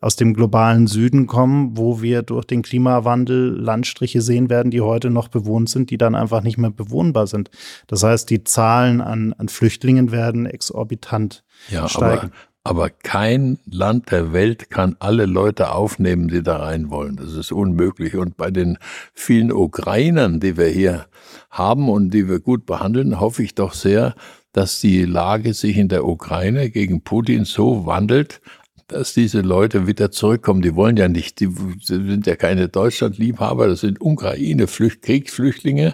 aus 0.00 0.16
dem 0.16 0.34
globalen 0.34 0.86
Süden 0.86 1.26
kommen, 1.26 1.76
wo 1.76 2.00
wir 2.00 2.22
durch 2.22 2.44
den 2.44 2.62
Klimawandel 2.62 3.58
Landstriche 3.58 4.20
sehen 4.20 4.50
werden, 4.50 4.70
die 4.70 4.80
heute 4.80 5.10
noch 5.10 5.28
bewohnt 5.28 5.68
sind, 5.68 5.90
die 5.90 5.98
dann 5.98 6.14
einfach 6.14 6.42
nicht 6.42 6.58
mehr 6.58 6.70
bewohnbar 6.70 7.26
sind. 7.26 7.50
Das 7.86 8.02
heißt, 8.02 8.30
die 8.30 8.44
Zahlen 8.44 9.00
an, 9.00 9.32
an 9.32 9.48
Flüchtlingen 9.48 10.12
werden 10.12 10.46
exorbitant 10.46 11.44
ja, 11.70 11.88
steigen. 11.88 12.26
Aber 12.26 12.53
aber 12.64 12.88
kein 12.88 13.58
Land 13.70 14.10
der 14.10 14.32
Welt 14.32 14.70
kann 14.70 14.96
alle 14.98 15.26
Leute 15.26 15.70
aufnehmen, 15.70 16.28
die 16.28 16.42
da 16.42 16.56
rein 16.56 16.90
wollen. 16.90 17.16
Das 17.16 17.34
ist 17.34 17.52
unmöglich. 17.52 18.16
Und 18.16 18.38
bei 18.38 18.50
den 18.50 18.78
vielen 19.12 19.52
Ukrainern, 19.52 20.40
die 20.40 20.56
wir 20.56 20.68
hier 20.68 21.04
haben 21.50 21.90
und 21.90 22.12
die 22.14 22.26
wir 22.26 22.40
gut 22.40 22.64
behandeln, 22.64 23.20
hoffe 23.20 23.42
ich 23.42 23.54
doch 23.54 23.74
sehr, 23.74 24.14
dass 24.52 24.80
die 24.80 25.04
Lage 25.04 25.52
sich 25.52 25.76
in 25.76 25.88
der 25.88 26.06
Ukraine 26.06 26.70
gegen 26.70 27.02
Putin 27.02 27.44
so 27.44 27.84
wandelt, 27.84 28.40
dass 28.86 29.12
diese 29.12 29.42
Leute 29.42 29.86
wieder 29.86 30.10
zurückkommen. 30.10 30.62
Die 30.62 30.74
wollen 30.74 30.96
ja 30.96 31.08
nicht, 31.08 31.40
die 31.40 31.50
sind 31.82 32.26
ja 32.26 32.36
keine 32.36 32.68
Deutschlandliebhaber, 32.68 33.66
das 33.66 33.80
sind 33.80 34.00
Ukraine 34.00 34.66
-Flücht 34.66 35.02
Kriegsflüchtlinge 35.02 35.92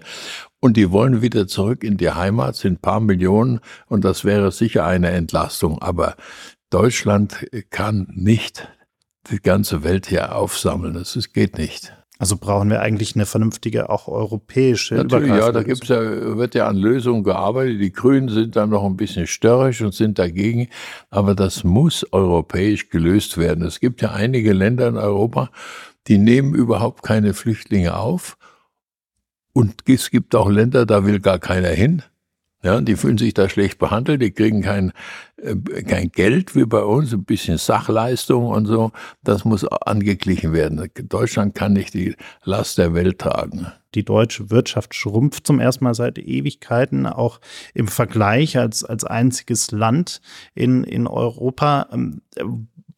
und 0.61 0.77
die 0.77 0.91
wollen 0.91 1.23
wieder 1.23 1.49
zurück 1.49 1.83
in 1.83 1.97
die 1.97 2.11
Heimat, 2.11 2.57
sind 2.57 2.83
paar 2.83 3.01
Millionen 3.01 3.61
und 3.87 4.05
das 4.05 4.25
wäre 4.25 4.53
sicher 4.53 4.85
eine 4.85 5.11
Entlastung. 5.11 5.81
Aber 5.81 6.17
Deutschland 6.71 7.47
kann 7.71 8.07
nicht 8.15 8.69
die 9.31 9.41
ganze 9.41 9.83
Welt 9.85 10.07
hier 10.07 10.35
aufsammeln. 10.35 10.95
Das, 10.95 11.15
das 11.15 11.33
geht 11.33 11.59
nicht. 11.59 11.93
Also 12.21 12.37
brauchen 12.37 12.69
wir 12.69 12.83
eigentlich 12.83 13.15
eine 13.15 13.25
vernünftige, 13.25 13.89
auch 13.89 14.07
europäische 14.07 14.95
Natürlich, 14.95 15.31
ja, 15.31 15.51
da 15.53 15.63
gibt's 15.63 15.89
ja, 15.89 16.37
wird 16.37 16.55
ja 16.55 16.69
an 16.69 16.77
Lösungen 16.77 17.25
gearbeitet. 17.25 17.81
Die 17.81 17.93
Grünen 17.93 18.29
sind 18.29 18.57
da 18.57 18.67
noch 18.67 18.85
ein 18.85 18.99
bisschen 18.99 19.27
störrisch 19.27 19.81
und 19.81 19.95
sind 19.95 20.19
dagegen. 20.19 20.69
Aber 21.09 21.35
das 21.35 21.65
muss 21.65 22.05
europäisch 22.13 22.91
gelöst 22.91 23.39
werden. 23.39 23.65
Es 23.65 23.81
gibt 23.81 24.03
ja 24.03 24.11
einige 24.11 24.53
Länder 24.53 24.87
in 24.89 24.99
Europa, 24.99 25.51
die 26.09 26.19
nehmen 26.19 26.55
überhaupt 26.55 27.03
keine 27.03 27.33
Flüchtlinge 27.33 27.97
auf. 27.97 28.37
Und 29.55 29.89
es 29.89 30.11
gibt 30.11 30.35
auch 30.35 30.51
Länder, 30.51 30.85
da 30.85 31.07
will 31.07 31.21
gar 31.21 31.39
keiner 31.39 31.69
hin. 31.69 32.03
Ja, 32.63 32.81
die 32.83 32.97
fühlen 32.97 33.17
sich 33.17 33.33
da 33.33 33.49
schlecht 33.49 33.79
behandelt, 33.79 34.21
die 34.21 34.33
kriegen 34.33 34.61
kein, 34.61 34.93
äh, 35.37 35.55
kein 35.83 36.11
Geld 36.11 36.55
wie 36.55 36.67
bei 36.67 36.83
uns, 36.83 37.13
ein 37.13 37.25
bisschen 37.25 37.57
Sachleistung 37.57 38.47
und 38.49 38.67
so. 38.67 38.93
Das 39.25 39.47
muss 39.47 39.65
angeglichen 39.65 40.53
werden. 40.53 40.91
Deutschland 41.09 41.55
kann 41.55 41.73
nicht 41.73 41.95
die 41.95 42.15
Last 42.45 42.77
der 42.77 42.93
Welt 42.93 43.19
tragen. 43.19 43.73
Die 43.95 44.05
deutsche 44.05 44.51
Wirtschaft 44.51 44.95
schrumpft 44.95 45.47
zum 45.47 45.59
ersten 45.61 45.85
Mal 45.85 45.95
seit 45.95 46.19
Ewigkeiten, 46.19 47.07
auch 47.07 47.41
im 47.75 47.89
Vergleich 47.89 48.57
als, 48.57 48.85
als 48.85 49.05
einziges 49.05 49.71
Land 49.71 50.21
in, 50.55 50.85
in 50.85 51.07
Europa. 51.07 51.89
Ähm, 51.93 52.23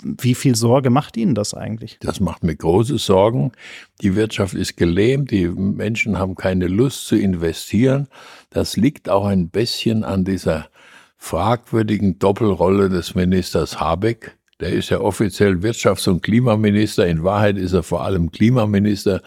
wie 0.03 0.35
viel 0.35 0.57
Sorge 0.57 0.91
macht 0.91 1.17
Ihnen 1.17 1.35
das 1.35 1.55
eigentlich? 1.55 1.99
Das 2.01 2.21
macht 2.21 2.43
mir 2.43 2.57
große 2.57 2.99
Sorgen. 2.99 3.53
Die 4.01 4.17
Wirtschaft 4.17 4.55
ist 4.55 4.77
gelähmt, 4.77 5.31
die 5.31 5.47
Menschen 5.49 6.19
haben 6.19 6.35
keine 6.35 6.67
Lust 6.67 7.07
zu 7.07 7.17
investieren. 7.17 8.09
Das 8.51 8.77
liegt 8.77 9.09
auch 9.09 9.25
ein 9.25 9.49
bisschen 9.49 10.05
an 10.05 10.25
dieser 10.25 10.69
fragwürdigen 11.17 12.19
Doppelrolle 12.19 12.89
des 12.89 13.15
Ministers 13.15 13.79
Habeck. 13.79 14.37
Der 14.63 14.71
ist 14.71 14.91
ja 14.91 15.01
offiziell 15.01 15.55
Wirtschafts- 15.57 16.09
und 16.09 16.23
Klimaminister. 16.23 17.05
In 17.09 17.25
Wahrheit 17.25 17.57
ist 17.59 17.73
er 17.73 17.83
vor 17.83 18.05
allem 18.05 18.31
Klimaminister. 18.31 19.21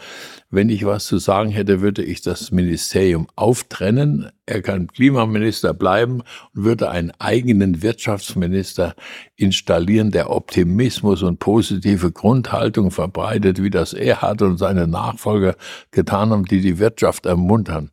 Wenn 0.48 0.70
ich 0.70 0.86
was 0.86 1.04
zu 1.04 1.18
sagen 1.18 1.50
hätte, 1.50 1.82
würde 1.82 2.02
ich 2.02 2.22
das 2.22 2.52
Ministerium 2.52 3.28
auftrennen. 3.36 4.30
Er 4.46 4.62
kann 4.62 4.86
Klimaminister 4.86 5.74
bleiben 5.74 6.22
und 6.54 6.64
würde 6.64 6.88
einen 6.88 7.12
eigenen 7.18 7.82
Wirtschaftsminister 7.82 8.94
installieren, 9.36 10.10
der 10.10 10.30
Optimismus 10.30 11.22
und 11.22 11.38
positive 11.38 12.12
Grundhaltung 12.12 12.90
verbreitet, 12.90 13.62
wie 13.62 13.68
das 13.68 13.92
er 13.92 14.22
hat 14.22 14.40
und 14.40 14.56
seine 14.56 14.86
Nachfolger 14.86 15.56
getan 15.90 16.30
haben, 16.30 16.46
die 16.46 16.62
die 16.62 16.78
Wirtschaft 16.78 17.26
ermuntern. 17.26 17.90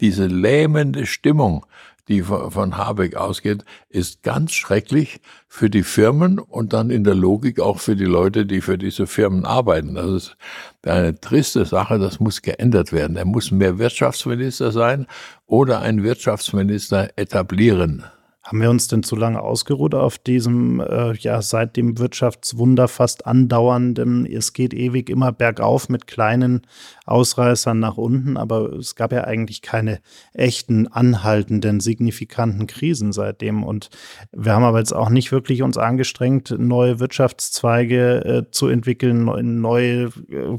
Diese 0.00 0.26
lähmende 0.26 1.06
Stimmung, 1.06 1.66
die 2.08 2.22
von 2.22 2.76
Habeck 2.76 3.16
ausgeht, 3.16 3.64
ist 3.88 4.22
ganz 4.22 4.52
schrecklich 4.52 5.20
für 5.48 5.70
die 5.70 5.82
Firmen 5.82 6.38
und 6.38 6.72
dann 6.72 6.90
in 6.90 7.04
der 7.04 7.14
Logik 7.14 7.60
auch 7.60 7.80
für 7.80 7.96
die 7.96 8.04
Leute, 8.04 8.44
die 8.46 8.60
für 8.60 8.76
diese 8.76 9.06
Firmen 9.06 9.44
arbeiten. 9.44 9.94
Das 9.94 10.10
ist 10.10 10.36
eine 10.84 11.18
triste 11.18 11.64
Sache, 11.64 11.98
das 11.98 12.20
muss 12.20 12.42
geändert 12.42 12.92
werden. 12.92 13.16
Er 13.16 13.24
muss 13.24 13.50
mehr 13.50 13.78
Wirtschaftsminister 13.78 14.72
sein 14.72 15.06
oder 15.46 15.80
einen 15.80 16.02
Wirtschaftsminister 16.02 17.10
etablieren. 17.16 18.04
Haben 18.44 18.60
wir 18.60 18.68
uns 18.68 18.88
denn 18.88 19.02
zu 19.02 19.16
lange 19.16 19.40
ausgeruht 19.40 19.94
auf 19.94 20.18
diesem, 20.18 20.78
äh, 20.78 21.14
ja, 21.14 21.40
seit 21.40 21.78
dem 21.78 21.98
Wirtschaftswunder 21.98 22.88
fast 22.88 23.26
andauernden, 23.26 24.26
es 24.26 24.52
geht 24.52 24.74
ewig 24.74 25.08
immer 25.08 25.32
bergauf 25.32 25.88
mit 25.88 26.06
kleinen 26.06 26.60
Ausreißern 27.06 27.78
nach 27.78 27.96
unten, 27.96 28.36
aber 28.36 28.74
es 28.74 28.96
gab 28.96 29.12
ja 29.12 29.24
eigentlich 29.24 29.62
keine 29.62 30.00
echten, 30.34 30.88
anhaltenden, 30.88 31.80
signifikanten 31.80 32.66
Krisen 32.66 33.12
seitdem. 33.12 33.64
Und 33.64 33.88
wir 34.30 34.52
haben 34.52 34.64
aber 34.64 34.78
jetzt 34.78 34.94
auch 34.94 35.08
nicht 35.08 35.32
wirklich 35.32 35.62
uns 35.62 35.78
angestrengt, 35.78 36.54
neue 36.58 37.00
Wirtschaftszweige 37.00 38.24
äh, 38.24 38.50
zu 38.50 38.68
entwickeln, 38.68 39.26
in 39.28 39.62
neue, 39.62 40.10
äh, 40.28 40.58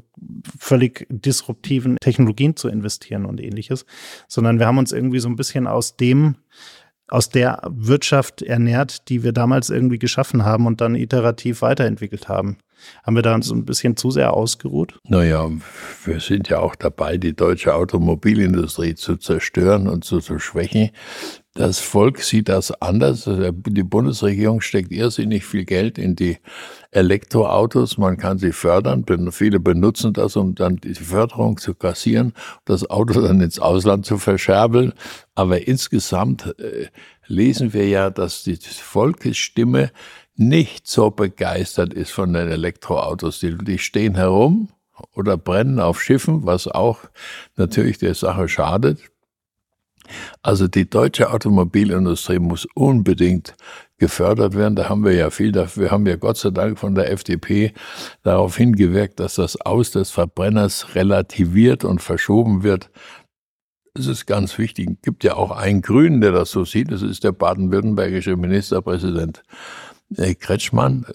völlig 0.57 1.05
disruptiven 1.09 1.97
Technologien 2.01 2.55
zu 2.55 2.67
investieren 2.67 3.25
und 3.25 3.39
ähnliches, 3.39 3.85
sondern 4.27 4.57
wir 4.57 4.65
haben 4.65 4.79
uns 4.79 4.91
irgendwie 4.91 5.19
so 5.19 5.29
ein 5.29 5.35
bisschen 5.35 5.67
aus 5.67 5.97
dem 5.97 6.37
aus 7.07 7.29
der 7.29 7.61
Wirtschaft 7.69 8.41
ernährt, 8.41 9.09
die 9.09 9.23
wir 9.23 9.31
damals 9.31 9.69
irgendwie 9.69 9.99
geschaffen 9.99 10.43
haben 10.43 10.65
und 10.65 10.81
dann 10.81 10.95
iterativ 10.95 11.61
weiterentwickelt 11.61 12.27
haben. 12.27 12.57
Haben 13.03 13.15
wir 13.15 13.21
da 13.21 13.41
so 13.41 13.55
ein 13.55 13.65
bisschen 13.65 13.95
zu 13.95 14.11
sehr 14.11 14.33
ausgeruht? 14.33 14.99
Naja, 15.07 15.49
wir 16.03 16.19
sind 16.19 16.49
ja 16.49 16.59
auch 16.59 16.75
dabei, 16.75 17.17
die 17.17 17.35
deutsche 17.35 17.73
Automobilindustrie 17.73 18.95
zu 18.95 19.17
zerstören 19.17 19.87
und 19.87 20.03
zu, 20.03 20.19
zu 20.19 20.39
schwächen. 20.39 20.91
Das 21.53 21.79
Volk 21.79 22.19
sieht 22.19 22.49
das 22.49 22.71
anders. 22.81 23.29
Die 23.29 23.83
Bundesregierung 23.83 24.59
steckt 24.61 24.91
irrsinnig 24.91 25.45
viel 25.45 25.63
Geld 25.63 25.97
in 25.97 26.15
die 26.15 26.37
Elektroautos. 26.95 27.97
Man 27.97 28.17
kann 28.17 28.37
sie 28.37 28.53
fördern. 28.53 29.05
Viele 29.31 29.59
benutzen 29.59 30.13
das, 30.13 30.35
um 30.35 30.55
dann 30.55 30.77
die 30.77 30.95
Förderung 30.95 31.57
zu 31.57 31.75
kassieren, 31.75 32.33
das 32.63 32.89
Auto 32.89 33.21
dann 33.21 33.41
ins 33.41 33.59
Ausland 33.59 34.05
zu 34.05 34.17
verscherbeln. 34.17 34.93
Aber 35.35 35.67
insgesamt 35.67 36.55
äh, 36.59 36.87
lesen 37.27 37.73
wir 37.73 37.87
ja, 37.87 38.09
dass 38.09 38.43
die 38.43 38.57
Volkesstimme 38.57 39.91
nicht 40.35 40.87
so 40.87 41.11
begeistert 41.11 41.93
ist 41.93 42.11
von 42.11 42.33
den 42.33 42.49
Elektroautos. 42.49 43.39
Die, 43.39 43.57
die 43.57 43.77
stehen 43.77 44.15
herum 44.15 44.69
oder 45.13 45.37
brennen 45.37 45.79
auf 45.79 46.01
Schiffen, 46.01 46.45
was 46.45 46.67
auch 46.67 46.99
natürlich 47.57 47.97
der 47.97 48.15
Sache 48.15 48.47
schadet. 48.47 48.99
Also 50.41 50.67
die 50.67 50.89
deutsche 50.89 51.31
Automobilindustrie 51.31 52.39
muss 52.39 52.67
unbedingt 52.75 53.55
gefördert 53.97 54.55
werden. 54.55 54.75
Da 54.75 54.89
haben 54.89 55.03
wir 55.03 55.13
ja 55.13 55.29
viel 55.29 55.51
dafür. 55.51 55.83
Wir 55.83 55.91
haben 55.91 56.05
ja 56.05 56.15
Gott 56.15 56.37
sei 56.37 56.49
Dank 56.49 56.79
von 56.79 56.95
der 56.95 57.11
FDP 57.11 57.73
darauf 58.23 58.57
hingewirkt, 58.57 59.19
dass 59.19 59.35
das 59.35 59.59
Aus 59.61 59.91
des 59.91 60.11
Verbrenners 60.11 60.95
relativiert 60.95 61.83
und 61.83 62.01
verschoben 62.01 62.63
wird. 62.63 62.89
Das 63.93 64.07
ist 64.07 64.25
ganz 64.25 64.57
wichtig. 64.57 64.89
Es 64.89 65.01
gibt 65.01 65.23
ja 65.23 65.35
auch 65.35 65.51
einen 65.51 65.81
Grünen, 65.81 66.19
der 66.19 66.33
das 66.33 66.51
so 66.51 66.65
sieht. 66.65 66.91
Das 66.91 67.01
ist 67.01 67.23
der 67.23 67.31
baden-württembergische 67.31 68.35
Ministerpräsident 68.35 69.43
äh, 70.17 70.35
Kretschmann. 70.35 71.05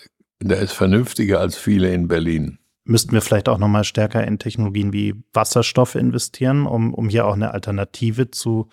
Der 0.43 0.59
ist 0.61 0.73
vernünftiger 0.73 1.41
als 1.41 1.57
viele 1.57 1.93
in 1.93 2.09
Berlin 2.09 2.61
müssten 2.91 3.13
wir 3.13 3.23
vielleicht 3.23 3.49
auch 3.49 3.59
noch 3.59 3.69
mal 3.69 3.85
stärker 3.85 4.27
in 4.27 4.39
Technologien 4.39 4.93
wie 4.93 5.15
Wasserstoff 5.33 5.95
investieren, 5.95 6.67
um, 6.67 6.93
um 6.93 7.09
hier 7.09 7.27
auch 7.27 7.35
eine 7.35 7.53
Alternative 7.53 8.31
zu 8.31 8.69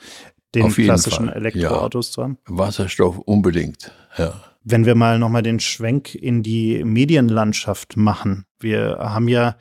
den 0.56 0.70
klassischen 0.70 1.28
Fall. 1.28 1.36
Elektroautos 1.36 2.08
ja. 2.08 2.12
zu 2.14 2.24
haben? 2.24 2.38
Wasserstoff 2.46 3.18
unbedingt, 3.20 3.92
ja. 4.18 4.34
Wenn 4.64 4.86
wir 4.86 4.96
mal 4.96 5.18
nochmal 5.18 5.44
den 5.44 5.62
Schwenk 5.62 6.14
in 6.14 6.44
die 6.44 6.84
Medienlandschaft 6.84 7.96
machen. 7.96 8.46
Wir 8.60 8.98
haben 9.00 9.30
ja 9.30 9.56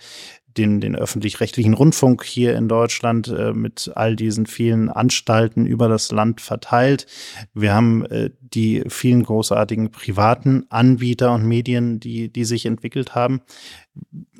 den, 0.56 0.80
den 0.80 0.96
öffentlich-rechtlichen 0.96 1.74
Rundfunk 1.74 2.24
hier 2.24 2.56
in 2.56 2.68
Deutschland 2.68 3.28
äh, 3.28 3.52
mit 3.52 3.92
all 3.94 4.16
diesen 4.16 4.46
vielen 4.46 4.88
Anstalten 4.88 5.66
über 5.66 5.88
das 5.88 6.10
Land 6.12 6.40
verteilt. 6.40 7.06
Wir 7.54 7.74
haben 7.74 8.04
äh, 8.06 8.30
die 8.40 8.84
vielen 8.88 9.22
großartigen 9.22 9.90
privaten 9.90 10.66
Anbieter 10.70 11.32
und 11.32 11.44
Medien, 11.44 12.00
die, 12.00 12.32
die 12.32 12.44
sich 12.44 12.66
entwickelt 12.66 13.14
haben. 13.14 13.42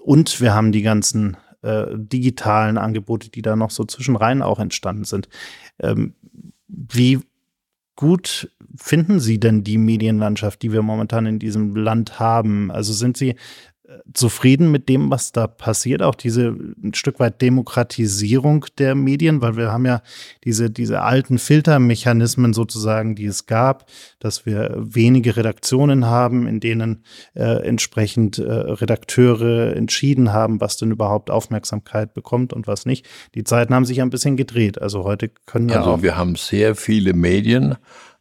Und 0.01 0.41
wir 0.41 0.55
haben 0.55 0.73
die 0.73 0.83
ganzen 0.83 1.37
äh, 1.67 1.87
digitalen 1.97 2.79
Angebote, 2.79 3.29
die 3.29 3.43
da 3.43 3.57
noch 3.57 3.71
so 3.71 3.85
zwischenrein 3.85 4.43
auch 4.43 4.61
entstanden 4.61 5.05
sind. 5.05 5.29
Ähm, 5.81 6.15
wie 6.69 7.21
gut 7.97 8.51
finden 8.77 9.21
Sie 9.21 9.41
denn 9.41 9.65
die 9.65 9.79
Medienlandschaft, 9.79 10.63
die 10.63 10.73
wir 10.73 10.83
momentan 10.83 11.27
in 11.27 11.39
diesem 11.39 11.75
Land 11.75 12.21
haben? 12.21 12.71
Also 12.71 12.93
sind 12.93 13.17
Sie 13.17 13.35
zufrieden 14.13 14.71
mit 14.71 14.89
dem, 14.89 15.11
was 15.11 15.33
da 15.33 15.47
passiert, 15.47 16.03
auch 16.03 16.15
diese 16.15 16.57
ein 16.83 16.95
Stück 16.95 17.21
weit 17.21 17.43
Demokratisierung 17.43 18.67
der 18.79 18.95
Medien, 18.95 19.43
weil 19.43 19.57
wir 19.57 19.73
haben 19.73 19.87
ja 19.87 20.03
diese, 20.45 20.71
diese 20.71 21.03
alten 21.03 21.39
Filtermechanismen 21.39 22.53
sozusagen, 22.53 23.15
die 23.15 23.27
es 23.27 23.47
gab, 23.47 23.87
dass 24.19 24.47
wir 24.47 24.75
wenige 24.77 25.37
Redaktionen 25.37 26.07
haben, 26.07 26.47
in 26.47 26.61
denen 26.61 27.05
äh, 27.35 27.67
entsprechend 27.67 28.39
äh, 28.39 28.51
Redakteure 28.51 29.77
entschieden 29.77 30.33
haben, 30.33 30.61
was 30.61 30.77
denn 30.77 30.91
überhaupt 30.91 31.31
Aufmerksamkeit 31.31 32.15
bekommt 32.15 32.53
und 32.53 32.67
was 32.67 32.87
nicht. 32.87 33.07
Die 33.35 33.45
Zeiten 33.45 33.75
haben 33.75 33.85
sich 33.85 34.01
ein 34.01 34.11
bisschen 34.11 34.37
gedreht. 34.37 34.81
Also 34.81 35.05
heute 35.05 35.31
können 35.47 35.69
ja 35.69 35.79
also. 35.81 36.03
Wir 36.03 36.17
haben 36.17 36.37
sehr 36.37 36.75
viele 36.75 37.13
Medien, 37.13 37.77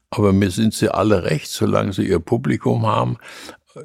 aber 0.09 0.33
mir 0.33 0.51
sind 0.51 0.73
sie 0.73 0.89
alle 0.89 1.23
recht, 1.23 1.49
solange 1.49 1.93
sie 1.93 2.07
ihr 2.07 2.19
Publikum 2.19 2.85
haben 2.85 3.17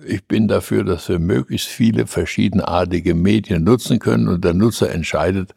ich 0.06 0.26
bin 0.26 0.49
dafür, 0.49 0.85
dass 0.85 1.09
wir 1.09 1.18
möglichst 1.18 1.68
viele 1.68 2.06
verschiedenartige 2.06 3.14
Medien 3.14 3.64
nutzen 3.64 3.99
können 3.99 4.28
und 4.28 4.44
der 4.44 4.54
Nutzer 4.54 4.90
entscheidet, 4.90 5.54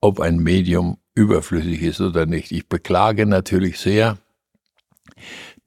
ob 0.00 0.20
ein 0.20 0.38
Medium 0.38 0.98
überflüssig 1.14 1.82
ist 1.82 2.00
oder 2.00 2.26
nicht. 2.26 2.50
Ich 2.52 2.68
beklage 2.68 3.26
natürlich 3.26 3.78
sehr 3.78 4.18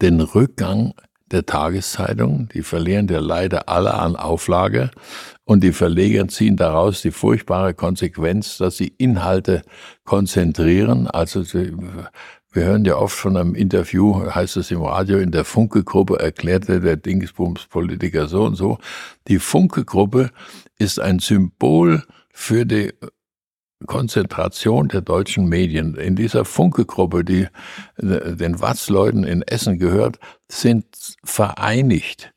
den 0.01 0.19
Rückgang 0.19 0.93
der 1.31 1.45
Tageszeitung. 1.45 2.49
Die 2.53 2.61
verlieren 2.61 3.07
ja 3.07 3.19
leider 3.19 3.69
alle 3.69 3.93
an 3.93 4.15
Auflage 4.15 4.91
und 5.43 5.63
die 5.63 5.73
Verleger 5.73 6.27
ziehen 6.27 6.55
daraus 6.57 7.01
die 7.01 7.11
furchtbare 7.11 7.73
Konsequenz, 7.73 8.57
dass 8.57 8.77
sie 8.77 8.93
Inhalte 8.97 9.61
konzentrieren. 10.05 11.07
Also 11.07 11.43
wir 12.57 12.65
hören 12.65 12.85
ja 12.85 12.95
oft 12.97 13.15
von 13.15 13.37
einem 13.37 13.53
Interview, 13.53 14.33
heißt 14.33 14.57
es 14.57 14.71
im 14.71 14.81
Radio, 14.81 15.19
in 15.19 15.29
der 15.29 15.45
Funke-Gruppe 15.45 16.19
erklärte 16.19 16.81
der 16.81 16.97
Dingsbums-Politiker 16.97 18.27
so 18.27 18.45
und 18.45 18.55
so. 18.55 18.79
Die 19.27 19.37
Funke-Gruppe 19.37 20.31
ist 20.79 20.99
ein 20.99 21.19
Symbol 21.19 22.03
für 22.33 22.65
die 22.65 22.93
Konzentration 23.85 24.87
der 24.87 25.01
deutschen 25.01 25.47
Medien. 25.47 25.93
In 25.93 26.15
dieser 26.15 26.45
Funke-Gruppe, 26.45 27.23
die 27.23 27.47
äh, 27.97 28.35
den 28.35 28.59
Watz-Leuten 28.59 29.23
in 29.23 29.43
Essen 29.43 29.77
gehört, 29.77 30.17
sind 30.49 30.85
vereinigt 31.23 32.33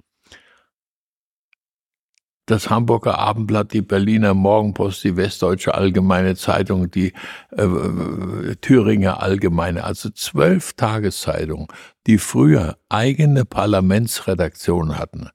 das 2.51 2.71
Hamburger 2.71 3.19
Abendblatt, 3.19 3.73
die 3.73 3.83
Berliner 3.83 4.35
Morgenpost, 4.35 5.05
die 5.05 5.17
Westdeutsche 5.17 5.75
Allgemeine 5.75 6.37
Zeitung, 6.37 6.91
die 6.91 7.13
äh, 7.51 8.57
Thüringer 8.61 9.23
Allgemeine, 9.23 9.85
also 9.85 10.11
zwölf 10.11 10.73
Tageszeitungen, 10.73 11.69
die 12.07 12.19
früher 12.19 12.77
eigene 12.89 13.45
Parlamentsredaktionen 13.45 14.99
hatten. 14.99 15.29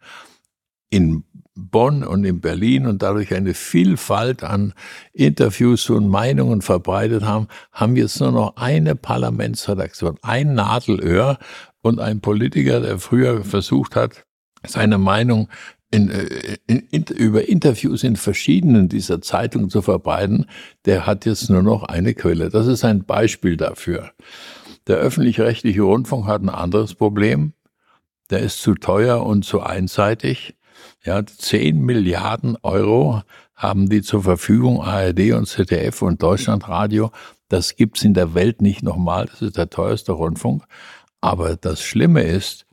In 0.89 1.23
Bonn 1.55 2.03
und 2.03 2.25
in 2.25 2.41
Berlin 2.41 2.85
und 2.85 3.01
dadurch 3.01 3.33
eine 3.33 3.53
Vielfalt 3.53 4.43
an 4.43 4.73
Interviews 5.13 5.89
und 5.89 6.09
Meinungen 6.09 6.61
verbreitet 6.61 7.23
haben, 7.23 7.47
haben 7.71 7.95
jetzt 7.95 8.19
nur 8.19 8.33
noch 8.33 8.57
eine 8.57 8.95
Parlamentsredaktion, 8.95 10.17
ein 10.21 10.53
Nadelöhr 10.53 11.37
und 11.81 12.01
ein 12.01 12.19
Politiker, 12.19 12.81
der 12.81 12.99
früher 12.99 13.45
versucht 13.45 13.95
hat, 13.95 14.25
seine 14.67 14.97
Meinung 14.97 15.49
in, 15.95 16.09
äh, 16.09 16.57
in, 16.67 16.79
in, 16.91 17.03
über 17.03 17.47
Interviews 17.47 18.03
in 18.03 18.15
verschiedenen 18.15 18.89
dieser 18.89 19.21
Zeitungen 19.21 19.69
zu 19.69 19.81
verbreiten, 19.81 20.45
der 20.85 21.05
hat 21.05 21.25
jetzt 21.25 21.49
nur 21.49 21.63
noch 21.63 21.83
eine 21.83 22.13
Quelle. 22.13 22.49
Das 22.49 22.67
ist 22.67 22.83
ein 22.83 23.05
Beispiel 23.05 23.57
dafür. 23.57 24.11
Der 24.87 24.97
öffentlich-rechtliche 24.97 25.81
Rundfunk 25.81 26.27
hat 26.27 26.41
ein 26.41 26.49
anderes 26.49 26.93
Problem. 26.93 27.53
Der 28.29 28.39
ist 28.39 28.61
zu 28.61 28.75
teuer 28.75 29.25
und 29.25 29.45
zu 29.45 29.61
einseitig. 29.61 30.55
Ja, 31.03 31.25
10 31.25 31.79
Milliarden 31.79 32.57
Euro 32.61 33.21
haben 33.55 33.89
die 33.89 34.01
zur 34.01 34.23
Verfügung, 34.23 34.81
ARD 34.81 35.31
und 35.31 35.47
ZDF 35.47 36.01
und 36.01 36.21
Deutschlandradio. 36.21 37.11
Das 37.47 37.75
gibt's 37.75 38.03
in 38.03 38.13
der 38.13 38.33
Welt 38.33 38.61
nicht 38.61 38.83
nochmal. 38.83 39.27
Das 39.27 39.41
ist 39.41 39.57
der 39.57 39.69
teuerste 39.69 40.11
Rundfunk. 40.11 40.63
Aber 41.21 41.55
das 41.55 41.81
Schlimme 41.81 42.23
ist, 42.23 42.64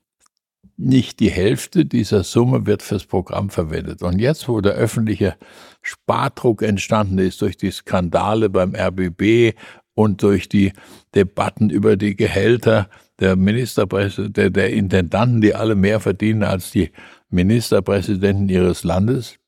nicht 0.83 1.21
die 1.21 1.31
Hälfte 1.31 1.85
dieser 1.87 2.25
Summe 2.25 2.67
wird 2.67 2.83
fürs 2.83 3.07
Programm 3.07 3.51
verwendet. 3.51 4.03
Und 4.03 4.19
jetzt, 4.19 4.49
wo 4.49 4.61
der 4.61 4.73
öffentliche 4.73 5.37
Spardruck 5.81 6.63
entstanden 6.63 7.19
ist 7.19 7.41
durch 7.43 7.57
die 7.57 7.71
Skandale 7.71 8.51
beim 8.51 8.75
RBB 8.75 9.55
und 9.95 10.23
durch 10.23 10.49
die 10.49 10.73
Debatten 11.15 11.71
über 11.71 11.97
die 11.97 12.17
Gehälter 12.17 12.89
der 13.21 13.37
Ministerpräsidenten, 13.37 14.53
der, 14.53 14.73
Intendanten, 14.73 15.41
die 15.41 15.55
alle 15.55 15.75
mehr 15.75 16.01
verdienen 16.01 16.43
als 16.43 16.71
die 16.71 16.91
Ministerpräsidenten 17.31 18.49
ihres 18.49 18.85
Landes, 18.85 19.39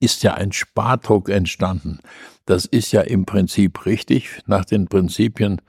ist 0.00 0.22
ja 0.22 0.34
ein 0.34 0.52
Spardruck 0.52 1.30
entstanden. 1.30 2.00
Das 2.44 2.66
ist 2.66 2.92
ja 2.92 3.00
im 3.00 3.24
Prinzip 3.24 3.86
richtig 3.86 4.42
nach 4.46 4.64
den 4.64 4.86
Prinzipien 4.86 5.62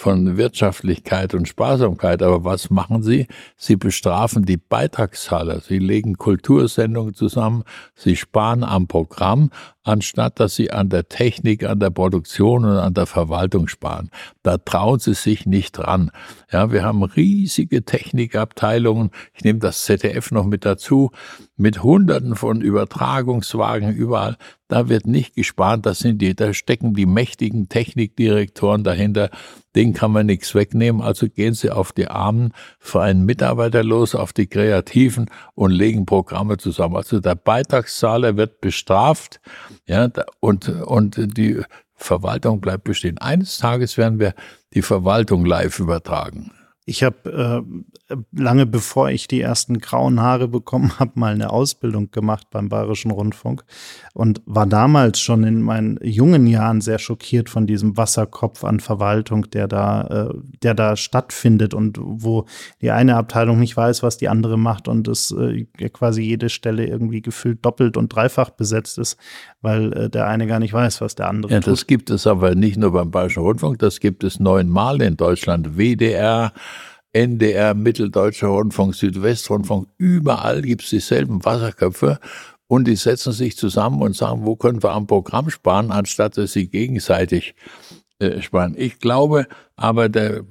von 0.00 0.38
Wirtschaftlichkeit 0.38 1.34
und 1.34 1.46
Sparsamkeit. 1.46 2.22
Aber 2.22 2.42
was 2.42 2.70
machen 2.70 3.02
sie? 3.02 3.26
Sie 3.56 3.76
bestrafen 3.76 4.46
die 4.46 4.56
Beitragszahler. 4.56 5.60
Sie 5.60 5.78
legen 5.78 6.16
Kultursendungen 6.16 7.12
zusammen. 7.12 7.64
Sie 7.94 8.16
sparen 8.16 8.64
am 8.64 8.86
Programm 8.86 9.50
anstatt 9.82 10.40
dass 10.40 10.54
sie 10.54 10.70
an 10.70 10.88
der 10.88 11.08
Technik, 11.08 11.64
an 11.64 11.80
der 11.80 11.90
Produktion 11.90 12.64
und 12.64 12.76
an 12.76 12.94
der 12.94 13.06
Verwaltung 13.06 13.68
sparen. 13.68 14.10
Da 14.42 14.58
trauen 14.58 14.98
sie 14.98 15.14
sich 15.14 15.46
nicht 15.46 15.72
dran. 15.72 16.10
Ja, 16.52 16.70
wir 16.70 16.84
haben 16.84 17.02
riesige 17.02 17.84
Technikabteilungen. 17.84 19.10
Ich 19.34 19.44
nehme 19.44 19.58
das 19.58 19.84
ZDF 19.84 20.30
noch 20.30 20.44
mit 20.44 20.64
dazu, 20.64 21.10
mit 21.56 21.82
Hunderten 21.82 22.36
von 22.36 22.60
Übertragungswagen 22.60 23.94
überall. 23.94 24.36
Da 24.70 24.88
wird 24.88 25.06
nicht 25.06 25.34
gespart. 25.34 25.84
Das 25.84 25.98
sind 25.98 26.22
die, 26.22 26.34
da 26.36 26.54
stecken 26.54 26.94
die 26.94 27.04
mächtigen 27.04 27.68
Technikdirektoren 27.68 28.84
dahinter. 28.84 29.30
Den 29.74 29.94
kann 29.94 30.12
man 30.12 30.26
nichts 30.26 30.54
wegnehmen. 30.54 31.02
Also 31.02 31.28
gehen 31.28 31.54
Sie 31.54 31.70
auf 31.70 31.92
die 31.92 32.06
Armen 32.06 32.52
für 32.78 33.02
einen 33.02 33.24
Mitarbeiter 33.24 33.82
los, 33.82 34.14
auf 34.14 34.32
die 34.32 34.46
Kreativen 34.46 35.26
und 35.54 35.72
legen 35.72 36.06
Programme 36.06 36.56
zusammen. 36.56 36.96
Also 36.96 37.18
der 37.18 37.34
Beitragszahler 37.34 38.36
wird 38.36 38.60
bestraft 38.60 39.40
ja, 39.86 40.08
und, 40.40 40.68
und 40.68 41.36
die 41.36 41.62
Verwaltung 41.94 42.60
bleibt 42.60 42.84
bestehen. 42.84 43.18
Eines 43.18 43.58
Tages 43.58 43.96
werden 43.96 44.18
wir 44.18 44.34
die 44.72 44.82
Verwaltung 44.82 45.44
live 45.44 45.78
übertragen. 45.78 46.52
Ich 46.90 47.04
habe 47.04 47.64
äh, 48.10 48.16
lange 48.32 48.66
bevor 48.66 49.10
ich 49.10 49.28
die 49.28 49.40
ersten 49.40 49.78
grauen 49.78 50.18
Haare 50.20 50.48
bekommen 50.48 50.90
habe, 50.98 51.12
mal 51.14 51.32
eine 51.32 51.50
Ausbildung 51.50 52.10
gemacht 52.10 52.48
beim 52.50 52.68
Bayerischen 52.68 53.12
Rundfunk 53.12 53.64
und 54.12 54.42
war 54.44 54.66
damals 54.66 55.20
schon 55.20 55.44
in 55.44 55.62
meinen 55.62 56.00
jungen 56.02 56.48
Jahren 56.48 56.80
sehr 56.80 56.98
schockiert 56.98 57.48
von 57.48 57.68
diesem 57.68 57.96
Wasserkopf 57.96 58.64
an 58.64 58.80
Verwaltung, 58.80 59.48
der 59.50 59.68
da, 59.68 60.30
äh, 60.30 60.34
der 60.64 60.74
da 60.74 60.96
stattfindet 60.96 61.74
und 61.74 61.96
wo 62.00 62.46
die 62.80 62.90
eine 62.90 63.14
Abteilung 63.14 63.60
nicht 63.60 63.76
weiß, 63.76 64.02
was 64.02 64.16
die 64.16 64.28
andere 64.28 64.58
macht 64.58 64.88
und 64.88 65.06
es 65.06 65.30
äh, 65.30 65.66
quasi 65.92 66.22
jede 66.22 66.48
Stelle 66.48 66.88
irgendwie 66.88 67.22
gefühlt 67.22 67.64
doppelt 67.64 67.96
und 67.96 68.12
dreifach 68.12 68.50
besetzt 68.50 68.98
ist, 68.98 69.16
weil 69.62 69.92
äh, 69.92 70.10
der 70.10 70.26
eine 70.26 70.48
gar 70.48 70.58
nicht 70.58 70.72
weiß, 70.72 71.00
was 71.00 71.14
der 71.14 71.28
andere 71.28 71.52
ja, 71.52 71.60
tut. 71.60 71.72
Das 71.72 71.86
gibt 71.86 72.10
es 72.10 72.26
aber 72.26 72.56
nicht 72.56 72.78
nur 72.78 72.90
beim 72.90 73.12
Bayerischen 73.12 73.44
Rundfunk, 73.44 73.78
das 73.78 74.00
gibt 74.00 74.24
es 74.24 74.40
neunmal 74.40 75.00
in 75.02 75.16
Deutschland. 75.16 75.78
WDR, 75.78 76.52
NDR, 77.12 77.74
Mitteldeutscher 77.74 78.48
Rundfunk, 78.48 78.94
Südwestrundfunk, 78.94 79.88
überall 79.98 80.62
gibt 80.62 80.82
es 80.82 80.90
dieselben 80.90 81.44
Wasserköpfe 81.44 82.18
und 82.66 82.86
die 82.86 82.96
setzen 82.96 83.32
sich 83.32 83.56
zusammen 83.56 84.00
und 84.00 84.16
sagen, 84.16 84.44
wo 84.44 84.54
können 84.56 84.82
wir 84.82 84.92
am 84.92 85.06
Programm 85.06 85.50
sparen, 85.50 85.90
anstatt 85.90 86.36
dass 86.36 86.52
sie 86.52 86.68
gegenseitig 86.68 87.54
äh, 88.20 88.42
sparen. 88.42 88.74
Ich 88.76 88.98
glaube 88.98 89.46
aber, 89.76 90.10
der 90.10 90.36
äh, 90.36 90.42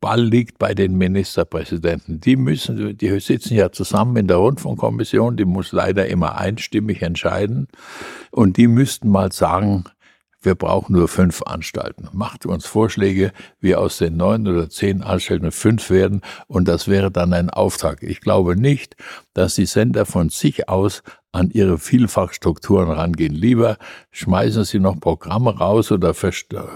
Ball 0.00 0.20
liegt 0.20 0.58
bei 0.58 0.74
den 0.74 0.98
Ministerpräsidenten. 0.98 2.20
Die 2.20 2.34
müssen, 2.34 2.98
die 2.98 3.20
sitzen 3.20 3.54
ja 3.54 3.70
zusammen 3.70 4.16
in 4.16 4.26
der 4.26 4.38
Rundfunkkommission, 4.38 5.36
die 5.36 5.44
muss 5.44 5.70
leider 5.70 6.08
immer 6.08 6.36
einstimmig 6.36 7.00
entscheiden 7.02 7.68
und 8.32 8.56
die 8.56 8.66
müssten 8.66 9.08
mal 9.08 9.30
sagen, 9.30 9.84
wir 10.48 10.54
brauchen 10.54 10.94
nur 10.94 11.08
fünf 11.08 11.42
Anstalten. 11.42 12.08
Macht 12.14 12.46
uns 12.46 12.64
Vorschläge, 12.64 13.32
wie 13.60 13.74
aus 13.74 13.98
den 13.98 14.16
neun 14.16 14.48
oder 14.48 14.70
zehn 14.70 15.02
Anstalten 15.02 15.52
fünf 15.52 15.90
werden 15.90 16.22
und 16.46 16.66
das 16.66 16.88
wäre 16.88 17.10
dann 17.10 17.34
ein 17.34 17.50
Auftrag. 17.50 18.02
Ich 18.02 18.22
glaube 18.22 18.56
nicht, 18.56 18.96
dass 19.34 19.56
die 19.56 19.66
Sender 19.66 20.06
von 20.06 20.30
sich 20.30 20.70
aus 20.70 21.02
an 21.32 21.50
ihre 21.50 21.76
Vielfachstrukturen 21.76 22.90
rangehen. 22.90 23.34
Lieber 23.34 23.76
schmeißen 24.10 24.64
sie 24.64 24.78
noch 24.78 24.98
Programme 24.98 25.54
raus 25.54 25.92
oder 25.92 26.14
verstärken 26.14 26.66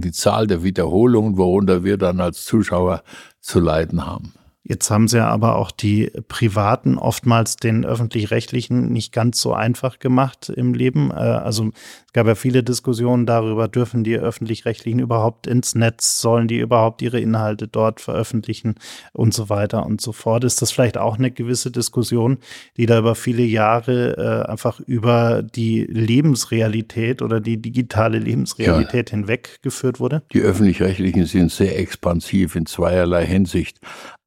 die 0.00 0.12
Zahl 0.12 0.46
der 0.46 0.62
Wiederholungen, 0.62 1.36
worunter 1.36 1.82
wir 1.82 1.96
dann 1.96 2.20
als 2.20 2.44
Zuschauer 2.44 3.02
zu 3.40 3.58
leiden 3.58 4.06
haben. 4.06 4.32
Jetzt 4.64 4.90
haben 4.90 5.08
sie 5.08 5.16
ja 5.16 5.28
aber 5.28 5.56
auch 5.56 5.72
die 5.72 6.12
Privaten 6.28 6.96
oftmals 6.96 7.56
den 7.56 7.84
öffentlich-rechtlichen 7.84 8.92
nicht 8.92 9.12
ganz 9.12 9.40
so 9.40 9.52
einfach 9.54 9.98
gemacht 9.98 10.50
im 10.50 10.72
Leben. 10.72 11.10
Äh, 11.10 11.14
also 11.14 11.70
es 12.06 12.12
gab 12.12 12.28
ja 12.28 12.36
viele 12.36 12.62
Diskussionen 12.62 13.26
darüber, 13.26 13.66
dürfen 13.66 14.04
die 14.04 14.16
öffentlich-rechtlichen 14.16 15.00
überhaupt 15.00 15.48
ins 15.48 15.74
Netz, 15.74 16.20
sollen 16.20 16.46
die 16.46 16.58
überhaupt 16.58 17.02
ihre 17.02 17.18
Inhalte 17.18 17.66
dort 17.66 18.00
veröffentlichen 18.00 18.76
und 19.12 19.34
so 19.34 19.48
weiter 19.48 19.84
und 19.84 20.00
so 20.00 20.12
fort. 20.12 20.44
Ist 20.44 20.62
das 20.62 20.70
vielleicht 20.70 20.96
auch 20.96 21.18
eine 21.18 21.32
gewisse 21.32 21.72
Diskussion, 21.72 22.38
die 22.76 22.86
da 22.86 23.00
über 23.00 23.16
viele 23.16 23.42
Jahre 23.42 24.44
äh, 24.46 24.48
einfach 24.48 24.78
über 24.78 25.42
die 25.42 25.84
Lebensrealität 25.84 27.20
oder 27.20 27.40
die 27.40 27.60
digitale 27.60 28.18
Lebensrealität 28.18 29.10
ja. 29.10 29.16
hinweg 29.16 29.58
geführt 29.62 29.98
wurde? 29.98 30.22
Die 30.32 30.40
öffentlich-rechtlichen 30.40 31.26
sind 31.26 31.50
sehr 31.50 31.80
expansiv 31.80 32.54
in 32.54 32.66
zweierlei 32.66 33.26
Hinsicht. 33.26 33.80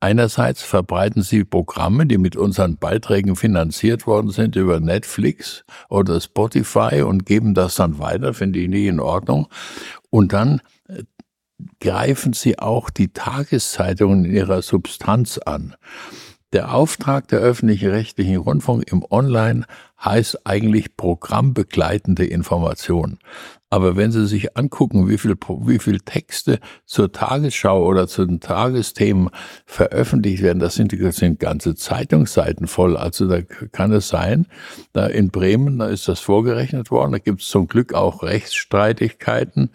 Einerseits 0.05 0.61
verbreiten 0.61 1.23
sie 1.23 1.43
Programme, 1.43 2.05
die 2.05 2.19
mit 2.19 2.35
unseren 2.35 2.77
Beiträgen 2.77 3.35
finanziert 3.35 4.05
worden 4.05 4.29
sind 4.29 4.55
über 4.55 4.79
Netflix 4.79 5.65
oder 5.89 6.21
Spotify 6.21 7.01
und 7.01 7.25
geben 7.25 7.55
das 7.55 7.73
dann 7.73 7.97
weiter, 7.97 8.35
finde 8.35 8.59
ich 8.59 8.69
nie 8.69 8.85
in 8.85 8.99
Ordnung. 8.99 9.47
Und 10.11 10.31
dann 10.31 10.61
äh, 10.87 11.05
greifen 11.79 12.33
sie 12.33 12.59
auch 12.59 12.91
die 12.91 13.13
Tageszeitungen 13.13 14.25
in 14.25 14.35
ihrer 14.35 14.61
Substanz 14.61 15.39
an. 15.39 15.75
Der 16.53 16.75
Auftrag 16.75 17.27
der 17.29 17.39
öffentlich-rechtlichen 17.39 18.37
Rundfunk 18.37 18.83
im 18.91 19.03
Online 19.09 19.65
heißt 19.99 20.45
eigentlich 20.45 20.95
programmbegleitende 20.97 22.27
Information. 22.27 23.17
Aber 23.75 23.97
wenn 23.97 24.09
Sie 24.09 24.25
sich 24.25 24.55
angucken, 24.55 25.09
wie 25.09 25.17
viel, 25.17 25.35
wie 25.65 25.79
viel 25.79 25.99
Texte 25.99 26.61
zur 26.85 27.11
Tagesschau 27.11 27.85
oder 27.85 28.07
zu 28.07 28.25
den 28.25 28.39
Tagesthemen 28.39 29.29
veröffentlicht 29.65 30.41
werden, 30.41 30.59
das 30.59 30.75
sind, 30.75 30.97
das 30.97 31.17
sind 31.17 31.41
ganze 31.41 31.75
Zeitungsseiten 31.75 32.67
voll. 32.67 32.95
Also 32.95 33.27
da 33.27 33.41
kann 33.41 33.91
es 33.91 34.07
sein, 34.07 34.47
da 34.93 35.07
in 35.07 35.29
Bremen, 35.29 35.79
da 35.79 35.87
ist 35.87 36.07
das 36.07 36.21
vorgerechnet 36.21 36.89
worden, 36.89 37.11
da 37.11 37.17
gibt 37.17 37.41
es 37.41 37.49
zum 37.49 37.67
Glück 37.67 37.93
auch 37.93 38.23
Rechtsstreitigkeiten, 38.23 39.71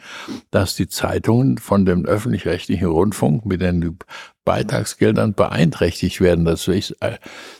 dass 0.50 0.76
die 0.76 0.88
Zeitungen 0.88 1.58
von 1.58 1.84
dem 1.84 2.06
öffentlich-rechtlichen 2.06 2.88
Rundfunk 2.88 3.44
mit 3.44 3.60
den 3.60 3.98
Beitragsgeldern 4.46 5.34
beeinträchtigt 5.34 6.22
werden. 6.22 6.46
Das 6.46 6.68
ist, 6.68 6.96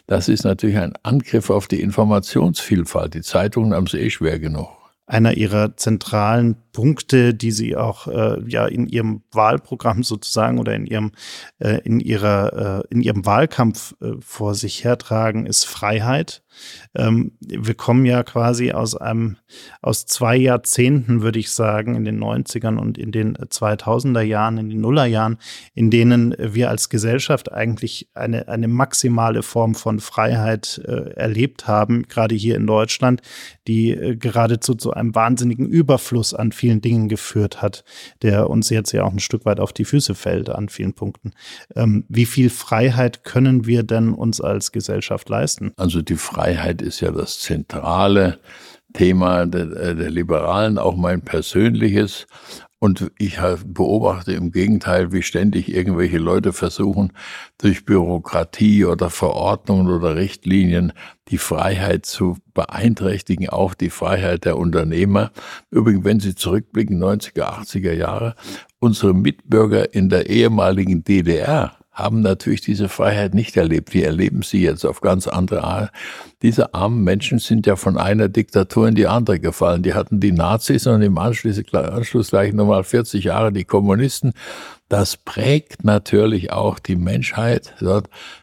das 0.06 0.30
ist 0.30 0.44
natürlich 0.44 0.78
ein 0.78 0.94
Angriff 1.02 1.50
auf 1.50 1.68
die 1.68 1.82
Informationsvielfalt. 1.82 3.12
Die 3.12 3.20
Zeitungen 3.20 3.74
haben 3.74 3.84
es 3.84 3.92
eh 3.92 4.08
schwer 4.08 4.38
genug 4.38 4.79
einer 5.10 5.36
ihrer 5.36 5.76
zentralen 5.76 6.56
Punkte, 6.72 7.34
die 7.34 7.50
sie 7.50 7.76
auch 7.76 8.06
äh, 8.06 8.40
ja 8.46 8.66
in 8.66 8.86
ihrem 8.86 9.22
Wahlprogramm 9.32 10.04
sozusagen 10.04 10.58
oder 10.60 10.74
in 10.74 10.86
ihrem 10.86 11.10
äh, 11.58 11.80
in 11.82 11.98
ihrer 11.98 12.84
äh, 12.84 12.94
in 12.94 13.02
ihrem 13.02 13.26
Wahlkampf 13.26 13.96
äh, 14.00 14.12
vor 14.20 14.54
sich 14.54 14.84
hertragen, 14.84 15.46
ist 15.46 15.64
Freiheit. 15.64 16.42
Ähm, 16.94 17.32
wir 17.40 17.74
kommen 17.74 18.04
ja 18.04 18.22
quasi 18.22 18.72
aus 18.72 18.96
einem, 18.96 19.36
aus 19.82 20.06
zwei 20.06 20.36
Jahrzehnten, 20.36 21.22
würde 21.22 21.38
ich 21.38 21.50
sagen, 21.50 21.94
in 21.94 22.04
den 22.04 22.22
90ern 22.22 22.78
und 22.78 22.98
in 22.98 23.12
den 23.12 23.36
2000er 23.36 24.20
Jahren, 24.20 24.58
in 24.58 24.70
den 24.70 24.80
Nullerjahren, 24.80 25.38
in 25.74 25.90
denen 25.90 26.34
wir 26.38 26.70
als 26.70 26.88
Gesellschaft 26.88 27.52
eigentlich 27.52 28.08
eine, 28.14 28.48
eine 28.48 28.68
maximale 28.68 29.42
Form 29.42 29.74
von 29.74 30.00
Freiheit 30.00 30.80
äh, 30.84 31.10
erlebt 31.12 31.66
haben, 31.66 32.04
gerade 32.08 32.34
hier 32.34 32.56
in 32.56 32.66
Deutschland, 32.66 33.22
die 33.66 33.90
äh, 33.90 34.16
geradezu 34.16 34.74
zu 34.74 34.92
einem 34.92 35.14
wahnsinnigen 35.14 35.66
Überfluss 35.66 36.34
an 36.34 36.52
vielen 36.52 36.80
Dingen 36.80 37.08
geführt 37.08 37.62
hat, 37.62 37.84
der 38.22 38.50
uns 38.50 38.70
jetzt 38.70 38.92
ja 38.92 39.04
auch 39.04 39.12
ein 39.12 39.20
Stück 39.20 39.44
weit 39.44 39.60
auf 39.60 39.72
die 39.72 39.84
Füße 39.84 40.14
fällt 40.14 40.50
an 40.50 40.68
vielen 40.68 40.92
Punkten. 40.92 41.32
Ähm, 41.74 42.04
wie 42.08 42.26
viel 42.26 42.50
Freiheit 42.50 43.24
können 43.24 43.66
wir 43.66 43.82
denn 43.82 44.12
uns 44.12 44.40
als 44.40 44.72
Gesellschaft 44.72 45.28
leisten? 45.28 45.72
Also 45.76 46.02
die 46.02 46.16
Freiheit 46.16 46.49
Freiheit 46.50 46.82
ist 46.82 47.00
ja 47.00 47.12
das 47.12 47.38
zentrale 47.38 48.40
Thema 48.92 49.46
der, 49.46 49.70
äh, 49.70 49.94
der 49.94 50.10
Liberalen, 50.10 50.78
auch 50.78 50.96
mein 50.96 51.22
persönliches. 51.22 52.26
Und 52.80 53.12
ich 53.18 53.38
beobachte 53.66 54.32
im 54.32 54.50
Gegenteil, 54.50 55.12
wie 55.12 55.22
ständig 55.22 55.72
irgendwelche 55.72 56.18
Leute 56.18 56.52
versuchen, 56.52 57.12
durch 57.58 57.84
Bürokratie 57.84 58.84
oder 58.84 59.10
Verordnungen 59.10 59.92
oder 59.92 60.16
Richtlinien 60.16 60.92
die 61.28 61.38
Freiheit 61.38 62.04
zu 62.04 62.38
beeinträchtigen, 62.52 63.48
auch 63.48 63.74
die 63.74 63.90
Freiheit 63.90 64.44
der 64.44 64.56
Unternehmer. 64.56 65.30
Übrigens, 65.70 66.04
wenn 66.04 66.20
Sie 66.20 66.34
zurückblicken, 66.34 66.98
90er, 67.00 67.60
80er 67.60 67.92
Jahre, 67.92 68.34
unsere 68.80 69.14
Mitbürger 69.14 69.94
in 69.94 70.08
der 70.08 70.28
ehemaligen 70.28 71.04
DDR 71.04 71.79
haben 71.92 72.20
natürlich 72.20 72.60
diese 72.60 72.88
Freiheit 72.88 73.34
nicht 73.34 73.56
erlebt. 73.56 73.92
Wir 73.92 74.06
erleben 74.06 74.42
sie 74.42 74.62
jetzt 74.62 74.84
auf 74.84 75.00
ganz 75.00 75.26
andere 75.26 75.64
Art. 75.64 75.90
Diese 76.42 76.72
armen 76.72 77.02
Menschen 77.04 77.38
sind 77.38 77.66
ja 77.66 77.76
von 77.76 77.98
einer 77.98 78.28
Diktatur 78.28 78.88
in 78.88 78.94
die 78.94 79.06
andere 79.06 79.40
gefallen. 79.40 79.82
Die 79.82 79.94
hatten 79.94 80.20
die 80.20 80.32
Nazis 80.32 80.86
und 80.86 81.02
im 81.02 81.18
Anschluss, 81.18 81.60
Anschluss 81.72 82.30
gleich 82.30 82.52
nochmal 82.52 82.84
40 82.84 83.24
Jahre 83.24 83.52
die 83.52 83.64
Kommunisten. 83.64 84.32
Das 84.88 85.16
prägt 85.16 85.84
natürlich 85.84 86.50
auch 86.52 86.80
die 86.80 86.96
Menschheit. 86.96 87.74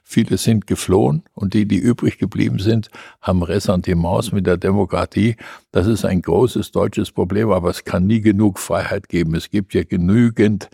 Viele 0.04 0.38
sind 0.38 0.66
geflohen 0.66 1.24
und 1.34 1.54
die, 1.54 1.68
die 1.68 1.78
übrig 1.78 2.20
geblieben 2.20 2.60
sind, 2.60 2.90
haben 3.22 3.44
Ressentiments 3.44 4.32
mit 4.32 4.48
der 4.48 4.56
Demokratie. 4.56 5.36
Das 5.74 5.88
ist 5.88 6.06
ein 6.06 6.22
großes 6.22 6.72
deutsches 6.72 7.12
Problem, 7.12 7.52
aber 7.52 7.70
es 7.70 7.84
kann 7.84 8.08
nie 8.08 8.22
genug 8.22 8.60
Freiheit 8.60 9.10
geben. 9.10 9.36
Es 9.36 9.50
gibt 9.50 9.74
ja 9.74 9.84
genügend 9.84 10.70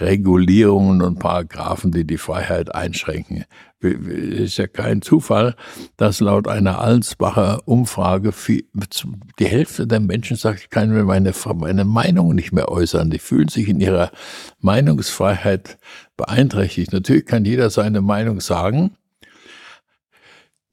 Regulierungen 0.00 1.02
und 1.02 1.18
Paragraphen, 1.18 1.92
die 1.92 2.06
die 2.06 2.16
Freiheit 2.16 2.74
einschränken. 2.74 3.44
Es 3.80 4.40
ist 4.40 4.56
ja 4.56 4.66
kein 4.66 5.02
Zufall, 5.02 5.54
dass 5.96 6.20
laut 6.20 6.48
einer 6.48 6.80
Allensbacher 6.80 7.60
Umfrage 7.66 8.32
die 9.38 9.46
Hälfte 9.46 9.86
der 9.86 10.00
Menschen 10.00 10.36
sagt, 10.36 10.60
ich 10.60 10.70
kann 10.70 10.90
mir 10.90 11.04
meine, 11.04 11.32
meine 11.54 11.84
Meinung 11.84 12.34
nicht 12.34 12.52
mehr 12.52 12.70
äußern. 12.70 13.10
Die 13.10 13.18
fühlen 13.18 13.48
sich 13.48 13.68
in 13.68 13.80
ihrer 13.80 14.12
Meinungsfreiheit 14.60 15.78
beeinträchtigt. 16.16 16.92
Natürlich 16.92 17.26
kann 17.26 17.44
jeder 17.44 17.70
seine 17.70 18.00
Meinung 18.00 18.40
sagen. 18.40 18.96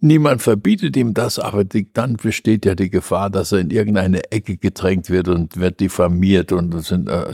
Niemand 0.01 0.41
verbietet 0.41 0.95
ihm 0.95 1.13
das, 1.13 1.39
aber 1.39 1.65
dann 1.65 2.15
besteht 2.15 2.65
ja 2.65 2.73
die 2.73 2.89
Gefahr, 2.89 3.29
dass 3.29 3.51
er 3.51 3.60
in 3.60 3.69
irgendeine 3.69 4.32
Ecke 4.32 4.55
gedrängt 4.55 5.10
wird 5.10 5.27
und 5.27 5.58
wird 5.58 5.82
diffamiert 5.82 6.53
und 6.53 6.79
sind, 6.86 7.10
äh, 7.10 7.25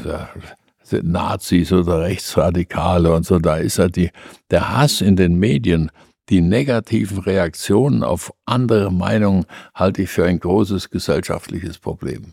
Nazis 0.91 1.71
oder 1.71 2.01
Rechtsradikale 2.01 3.13
und 3.13 3.25
so, 3.25 3.39
da 3.39 3.57
ist 3.57 3.77
ja 3.77 3.87
die, 3.87 4.11
der 4.51 4.75
Hass 4.75 5.01
in 5.01 5.15
den 5.15 5.35
Medien, 5.35 5.91
die 6.29 6.41
negativen 6.41 7.19
Reaktionen 7.19 8.03
auf 8.03 8.33
andere 8.45 8.91
Meinungen 8.91 9.45
halte 9.75 10.03
ich 10.03 10.09
für 10.09 10.25
ein 10.25 10.39
großes 10.39 10.89
gesellschaftliches 10.89 11.77
Problem. 11.77 12.31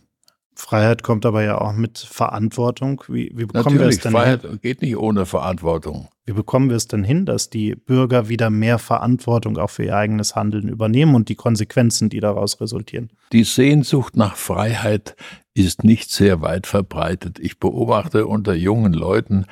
Freiheit 0.55 1.03
kommt 1.03 1.27
aber 1.27 1.43
ja 1.43 1.61
auch 1.61 1.73
mit 1.73 1.99
Verantwortung. 1.99 3.03
Wie, 3.09 3.33
wie 3.35 3.47
bekommen 3.47 3.77
Natürlich, 3.77 3.81
wir 3.81 3.89
es 3.89 3.99
denn 4.01 4.13
Freiheit 4.13 4.43
hin? 4.43 4.59
geht 4.63 4.83
nicht 4.83 4.97
ohne 4.97 5.27
Verantwortung. 5.27 6.09
Wie 6.25 6.33
bekommen 6.33 6.69
wir 6.69 6.77
es 6.77 6.87
denn 6.87 7.03
hin, 7.03 7.27
dass 7.27 7.51
die 7.51 7.75
Bürger 7.75 8.29
wieder 8.29 8.49
mehr 8.49 8.79
Verantwortung 8.79 9.59
auch 9.59 9.71
für 9.71 9.85
ihr 9.85 9.97
eigenes 9.97 10.37
Handeln 10.37 10.69
übernehmen 10.69 11.15
und 11.15 11.29
die 11.29 11.35
Konsequenzen, 11.35 12.11
die 12.11 12.21
daraus 12.21 12.61
resultieren? 12.61 13.11
Die 13.33 13.45
Sehnsucht 13.45 14.17
nach 14.17 14.37
Freiheit 14.37 15.17
ist 15.55 15.85
nicht 15.85 16.11
sehr 16.11 16.41
weit 16.41 16.67
verbreitet. 16.67 17.39
Ich 17.39 17.59
beobachte 17.59 18.27
unter 18.27 18.55
jungen 18.55 18.95
Leuten, 18.95 19.47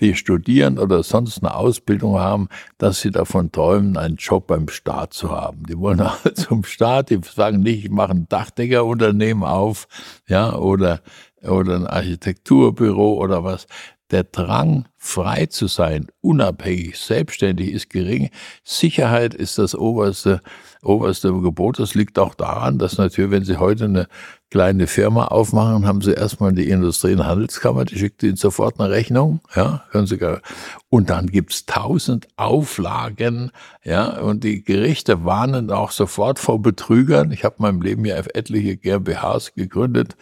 die 0.00 0.16
studieren 0.16 0.78
oder 0.78 1.02
sonst 1.02 1.42
eine 1.42 1.54
Ausbildung 1.54 2.18
haben, 2.18 2.48
dass 2.78 3.00
sie 3.00 3.12
davon 3.12 3.52
träumen, 3.52 3.96
einen 3.96 4.16
Job 4.16 4.48
beim 4.48 4.68
Staat 4.68 5.12
zu 5.14 5.30
haben. 5.30 5.64
Die 5.66 5.78
wollen 5.78 6.00
alle 6.00 6.34
zum 6.34 6.64
Staat, 6.64 7.10
die 7.10 7.20
sagen 7.22 7.60
nicht, 7.60 7.84
ich 7.84 7.90
mache 7.90 8.12
ein 8.12 8.28
Dachdeckerunternehmen 8.28 9.44
auf, 9.44 9.86
ja, 10.28 10.56
oder, 10.56 11.00
oder 11.42 11.76
ein 11.76 11.86
Architekturbüro 11.86 13.14
oder 13.14 13.44
was. 13.44 13.66
Der 14.10 14.24
Drang, 14.24 14.86
frei 14.96 15.46
zu 15.46 15.66
sein, 15.66 16.08
unabhängig, 16.20 16.98
selbstständig 16.98 17.72
ist 17.72 17.88
gering. 17.88 18.30
Sicherheit 18.62 19.34
ist 19.34 19.56
das 19.58 19.74
oberste, 19.74 20.40
oberste 20.82 21.32
Gebot. 21.32 21.78
Das 21.78 21.94
liegt 21.94 22.18
auch 22.18 22.34
daran, 22.34 22.78
dass 22.78 22.98
natürlich, 22.98 23.30
wenn 23.30 23.44
Sie 23.44 23.56
heute 23.56 23.84
eine 23.86 24.08
kleine 24.54 24.86
Firma 24.86 25.24
aufmachen, 25.24 25.84
haben 25.84 26.00
Sie 26.00 26.12
erstmal 26.12 26.52
die 26.52 26.70
Industrie- 26.70 27.14
und 27.14 27.26
Handelskammer, 27.26 27.86
die 27.86 27.98
schickt 27.98 28.22
Ihnen 28.22 28.36
sofort 28.36 28.78
eine 28.78 28.88
Rechnung, 28.88 29.40
ja, 29.56 29.82
können 29.90 30.06
Sie 30.06 30.16
gar, 30.16 30.42
und 30.90 31.10
dann 31.10 31.26
gibt's 31.26 31.66
tausend 31.66 32.28
Auflagen, 32.36 33.50
ja, 33.82 34.20
und 34.20 34.44
die 34.44 34.62
Gerichte 34.62 35.24
warnen 35.24 35.72
auch 35.72 35.90
sofort 35.90 36.38
vor 36.38 36.62
Betrügern. 36.62 37.32
Ich 37.32 37.42
habe 37.42 37.56
in 37.58 37.62
meinem 37.62 37.82
Leben 37.82 38.04
ja 38.04 38.14
etliche 38.14 38.76
GmbHs 38.76 39.54
gegründet, 39.56 40.14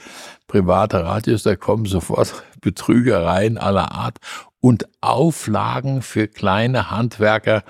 private 0.47 1.05
Radios, 1.05 1.43
da 1.43 1.55
kommen 1.55 1.85
sofort 1.85 2.43
Betrügereien 2.63 3.59
aller 3.59 3.93
Art 3.93 4.17
und 4.61 4.89
Auflagen 5.03 6.01
für 6.01 6.27
kleine 6.27 6.91
Handwerker, 6.91 7.65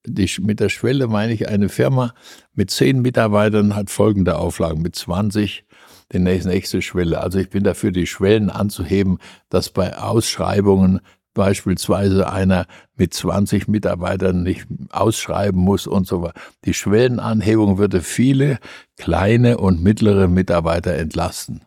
die, 0.07 0.31
mit 0.41 0.61
der 0.61 0.69
Schwelle 0.69 1.09
meine 1.09 1.33
ich, 1.33 1.49
eine 1.49 1.69
Firma 1.69 2.15
mit 2.55 2.71
zehn 2.71 3.03
Mitarbeitern 3.03 3.75
hat 3.75 3.91
folgende 3.91 4.39
Auflagen, 4.39 4.81
mit 4.81 4.95
20 4.95 5.65
die 6.13 6.19
nächste 6.19 6.83
Schwelle. 6.83 7.21
Also 7.21 7.39
ich 7.39 7.51
bin 7.51 7.65
dafür, 7.65 7.93
die 7.93 8.07
Schwellen 8.07 8.51
anzuheben, 8.51 9.19
dass 9.49 9.71
bei 9.71 9.97
Ausschreibungen 9.97 11.01
beispielsweise 11.35 12.31
einer 12.31 12.67
mit 12.97 13.15
20 13.15 13.69
Mitarbeitern 13.69 14.43
nicht 14.43 14.67
ausschreiben 14.91 15.61
muss 15.61 15.87
und 15.87 16.07
so 16.07 16.23
weiter. 16.23 16.41
Die 16.65 16.75
Schwellenanhebung 16.75 17.79
würde 17.79 18.03
viele 18.03 18.59
kleine 18.97 19.59
und 19.59 19.83
mittlere 19.83 20.29
Mitarbeiter 20.29 20.95
entlasten. 20.95 21.63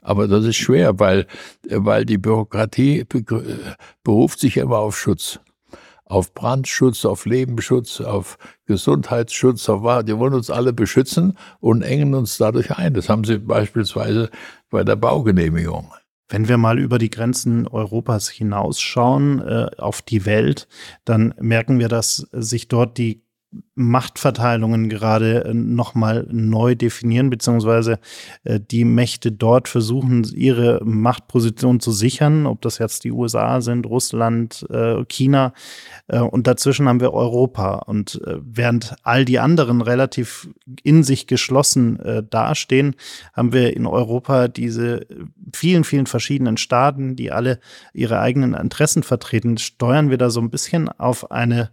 Aber 0.00 0.26
das 0.26 0.44
ist 0.44 0.56
schwer, 0.56 0.98
weil, 0.98 1.26
weil 1.68 2.04
die 2.04 2.18
Bürokratie 2.18 3.06
beruft 4.02 4.40
sich 4.40 4.56
immer 4.56 4.78
auf 4.78 4.98
Schutz. 4.98 5.38
Auf 6.04 6.34
Brandschutz, 6.34 7.06
auf 7.06 7.24
Lebensschutz, 7.24 8.00
auf 8.00 8.36
Gesundheitsschutz, 8.66 9.68
auf, 9.68 10.04
die 10.04 10.18
wollen 10.18 10.34
uns 10.34 10.50
alle 10.50 10.72
beschützen 10.72 11.38
und 11.60 11.82
engen 11.82 12.14
uns 12.14 12.36
dadurch 12.36 12.72
ein. 12.72 12.92
Das 12.92 13.08
haben 13.08 13.24
sie 13.24 13.38
beispielsweise 13.38 14.28
bei 14.68 14.84
der 14.84 14.96
Baugenehmigung. 14.96 15.92
Wenn 16.32 16.48
wir 16.48 16.56
mal 16.56 16.78
über 16.78 16.96
die 16.96 17.10
Grenzen 17.10 17.68
Europas 17.68 18.30
hinausschauen 18.30 19.46
äh, 19.46 19.66
auf 19.76 20.00
die 20.00 20.24
Welt, 20.24 20.66
dann 21.04 21.34
merken 21.38 21.78
wir, 21.78 21.88
dass 21.88 22.26
sich 22.32 22.68
dort 22.68 22.96
die 22.96 23.22
Machtverteilungen 23.74 24.88
gerade 24.88 25.44
äh, 25.44 25.54
nochmal 25.54 26.26
neu 26.30 26.74
definieren, 26.74 27.30
beziehungsweise 27.30 27.98
äh, 28.44 28.60
die 28.60 28.84
Mächte 28.84 29.32
dort 29.32 29.68
versuchen, 29.68 30.24
ihre 30.34 30.80
Machtposition 30.84 31.80
zu 31.80 31.90
sichern, 31.90 32.46
ob 32.46 32.60
das 32.60 32.78
jetzt 32.78 33.04
die 33.04 33.12
USA 33.12 33.60
sind, 33.60 33.86
Russland, 33.86 34.66
äh, 34.70 35.04
China. 35.06 35.52
Und 36.08 36.46
dazwischen 36.46 36.88
haben 36.88 37.00
wir 37.00 37.14
Europa. 37.14 37.76
Und 37.86 38.20
während 38.24 38.94
all 39.02 39.24
die 39.24 39.38
anderen 39.38 39.80
relativ 39.80 40.48
in 40.82 41.02
sich 41.02 41.26
geschlossen 41.26 41.98
dastehen, 42.28 42.96
haben 43.32 43.52
wir 43.52 43.74
in 43.76 43.86
Europa 43.86 44.48
diese 44.48 45.06
vielen, 45.54 45.84
vielen 45.84 46.06
verschiedenen 46.06 46.56
Staaten, 46.56 47.16
die 47.16 47.32
alle 47.32 47.60
ihre 47.94 48.20
eigenen 48.20 48.54
Interessen 48.54 49.02
vertreten. 49.02 49.58
Steuern 49.58 50.10
wir 50.10 50.18
da 50.18 50.28
so 50.28 50.40
ein 50.40 50.50
bisschen 50.50 50.88
auf 50.88 51.30
eine 51.30 51.70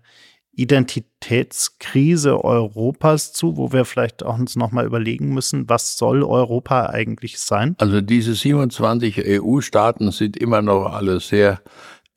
Identitätskrise 0.60 2.44
Europas 2.44 3.32
zu, 3.32 3.56
wo 3.56 3.72
wir 3.72 3.86
vielleicht 3.86 4.24
auch 4.24 4.38
uns 4.38 4.58
nochmal 4.58 4.86
überlegen 4.86 5.34
müssen, 5.34 5.70
was 5.70 5.98
soll 5.98 6.22
Europa 6.24 6.88
eigentlich 6.88 7.40
sein? 7.40 7.76
Also 7.78 8.02
diese 8.02 8.34
27 8.34 9.24
EU-Staaten 9.26 10.12
sind 10.12 10.36
immer 10.36 10.62
noch 10.62 10.94
alle 10.94 11.22
sehr 11.22 11.62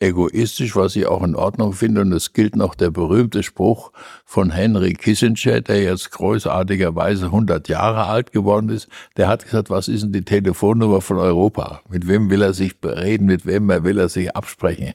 egoistisch, 0.03 0.75
was 0.75 0.97
ich 0.97 1.07
auch 1.07 1.23
in 1.23 1.37
Ordnung 1.37 1.73
finde. 1.73 2.01
Und 2.01 2.13
es 2.13 2.33
gilt 2.33 2.57
noch 2.57 2.75
der 2.75 2.91
berühmte 2.91 3.45
Spruch 3.45 3.93
von 4.25 4.51
Henry 4.51 4.95
Kissinger, 4.95 5.61
der 5.61 5.83
jetzt 5.83 6.11
großartigerweise 6.11 7.27
100 7.27 7.69
Jahre 7.69 8.07
alt 8.07 8.33
geworden 8.33 8.69
ist. 8.69 8.89
Der 9.17 9.29
hat 9.29 9.45
gesagt, 9.45 9.71
was 9.71 9.87
ist 9.87 10.03
denn 10.03 10.13
die 10.13 10.25
Telefonnummer 10.25 11.01
von 11.01 11.19
Europa? 11.19 11.83
Mit 11.89 12.09
wem 12.09 12.29
will 12.29 12.43
er 12.43 12.53
sich 12.53 12.81
bereden? 12.81 13.27
Mit 13.27 13.47
wem 13.47 13.69
will 13.69 13.99
er 13.99 14.09
sich 14.09 14.35
absprechen? 14.35 14.95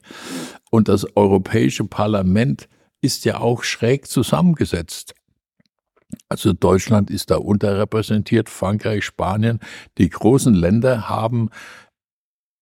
Und 0.70 0.90
das 0.90 1.16
Europäische 1.16 1.86
Parlament 1.86 2.68
ist 3.02 3.26
ja 3.26 3.40
auch 3.40 3.64
schräg 3.64 4.08
zusammengesetzt. 4.08 5.14
Also 6.30 6.54
Deutschland 6.54 7.10
ist 7.10 7.32
da 7.32 7.38
unterrepräsentiert, 7.38 8.50
Frankreich, 8.50 9.04
Spanien. 9.04 9.60
Die 9.98 10.10
großen 10.10 10.54
Länder 10.54 11.10
haben 11.10 11.50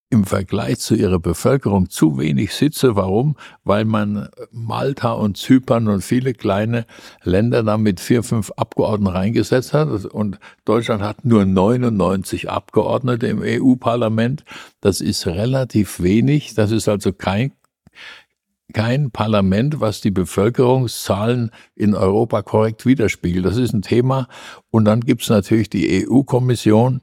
im 0.08 0.24
Vergleich 0.24 0.78
zu 0.78 0.94
ihrer 0.94 1.18
Bevölkerung 1.18 1.90
zu 1.90 2.18
wenig 2.18 2.54
Sitze. 2.54 2.94
Warum? 2.94 3.36
Weil 3.64 3.84
man 3.84 4.28
Malta 4.52 5.12
und 5.12 5.36
Zypern 5.36 5.88
und 5.88 6.02
viele 6.02 6.32
kleine 6.32 6.86
Länder 7.24 7.64
da 7.64 7.76
mit 7.76 7.98
vier, 7.98 8.22
fünf 8.22 8.52
Abgeordneten 8.52 9.12
reingesetzt 9.12 9.72
hat. 9.72 10.04
Und 10.04 10.38
Deutschland 10.64 11.02
hat 11.02 11.24
nur 11.24 11.44
99 11.44 12.48
Abgeordnete 12.48 13.26
im 13.26 13.42
EU-Parlament. 13.42 14.44
Das 14.80 15.00
ist 15.00 15.26
relativ 15.26 16.00
wenig. 16.00 16.54
Das 16.54 16.70
ist 16.70 16.88
also 16.88 17.12
kein 17.12 17.52
kein 18.72 19.10
Parlament, 19.10 19.80
was 19.80 20.00
die 20.00 20.10
Bevölkerungszahlen 20.10 21.50
in 21.74 21.94
Europa 21.94 22.42
korrekt 22.42 22.84
widerspiegelt. 22.84 23.44
Das 23.44 23.56
ist 23.56 23.72
ein 23.72 23.82
Thema. 23.82 24.28
Und 24.70 24.84
dann 24.84 25.00
gibt 25.00 25.22
es 25.22 25.28
natürlich 25.28 25.70
die 25.70 26.06
EU-Kommission, 26.06 27.00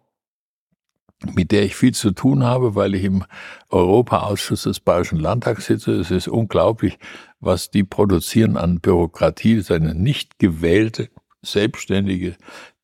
mit 1.33 1.51
der 1.51 1.63
ich 1.63 1.75
viel 1.75 1.93
zu 1.93 2.11
tun 2.11 2.43
habe, 2.43 2.75
weil 2.75 2.95
ich 2.95 3.03
im 3.05 3.23
Europaausschuss 3.69 4.63
des 4.63 4.81
Bayerischen 4.81 5.19
Landtags 5.19 5.65
sitze. 5.67 5.93
Es 5.93 6.11
ist 6.11 6.27
unglaublich, 6.27 6.99
was 7.39 7.71
die 7.71 7.83
produzieren 7.83 8.57
an 8.57 8.81
Bürokratie. 8.81 9.55
Das 9.55 9.65
ist 9.65 9.71
eine 9.71 9.95
nicht 9.95 10.39
gewählte, 10.39 11.09
selbstständige 11.41 12.35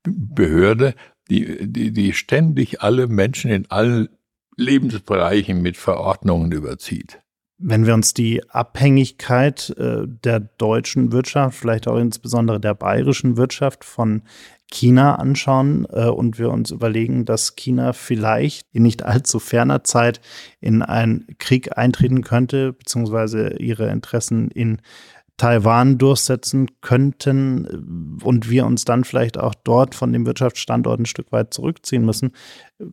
Behörde, 0.04 0.96
die, 1.30 1.68
die, 1.68 1.92
die 1.92 2.14
ständig 2.14 2.82
alle 2.82 3.08
Menschen 3.08 3.52
in 3.52 3.70
allen 3.70 4.10
Lebensbereichen 4.56 5.62
mit 5.62 5.78
Verordnungen 5.78 6.52
überzieht. 6.52 7.20
Wenn 7.62 7.86
wir 7.86 7.94
uns 7.94 8.14
die 8.14 8.42
Abhängigkeit 8.50 9.76
äh, 9.78 10.08
der 10.08 10.40
deutschen 10.40 11.12
Wirtschaft, 11.12 11.58
vielleicht 11.58 11.88
auch 11.88 11.98
insbesondere 11.98 12.60
der 12.60 12.74
bayerischen 12.74 13.36
Wirtschaft 13.36 13.84
von 13.84 14.22
China 14.72 15.16
anschauen 15.16 15.86
äh, 15.92 16.06
und 16.06 16.40
wir 16.40 16.52
uns 16.52 16.72
überlegen, 16.72 17.26
dass 17.26 17.56
China 17.56 17.94
vielleicht 17.94 18.68
in 18.72 18.84
nicht 18.84 19.04
allzu 19.04 19.40
ferner 19.40 19.84
Zeit 19.84 20.22
in 20.62 20.82
einen 20.82 21.28
Krieg 21.40 21.78
eintreten 21.78 22.24
könnte, 22.24 22.74
beziehungsweise 22.74 23.58
ihre 23.58 23.90
Interessen 23.90 24.50
in 24.52 24.82
Taiwan 25.40 25.98
durchsetzen 25.98 26.68
könnten 26.82 27.66
äh, 27.66 28.24
und 28.24 28.50
wir 28.50 28.66
uns 28.68 28.86
dann 28.86 29.04
vielleicht 29.04 29.40
auch 29.40 29.56
dort 29.64 29.96
von 29.96 30.14
dem 30.14 30.26
Wirtschaftsstandort 30.28 31.00
ein 31.00 31.06
Stück 31.08 31.32
weit 31.32 31.54
zurückziehen 31.54 32.06
müssen. 32.06 32.34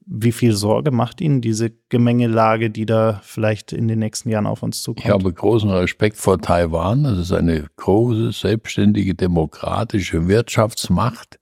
Wie 0.06 0.32
viel 0.32 0.52
Sorge 0.52 0.90
macht 0.90 1.20
Ihnen 1.20 1.40
diese 1.40 1.70
Gemengelage, 1.90 2.70
die 2.70 2.86
da 2.86 3.20
vielleicht 3.22 3.72
in 3.72 3.86
den 3.86 3.98
nächsten 3.98 4.30
Jahren 4.30 4.46
auf 4.46 4.62
uns 4.62 4.82
zukommt? 4.82 5.04
Ich 5.04 5.12
habe 5.12 5.32
großen 5.32 5.70
Respekt 5.70 6.16
vor 6.16 6.40
Taiwan. 6.40 7.04
Das 7.04 7.18
ist 7.18 7.32
eine 7.32 7.66
große, 7.76 8.32
selbstständige, 8.32 9.14
demokratische 9.14 10.26
Wirtschaftsmacht, 10.26 11.38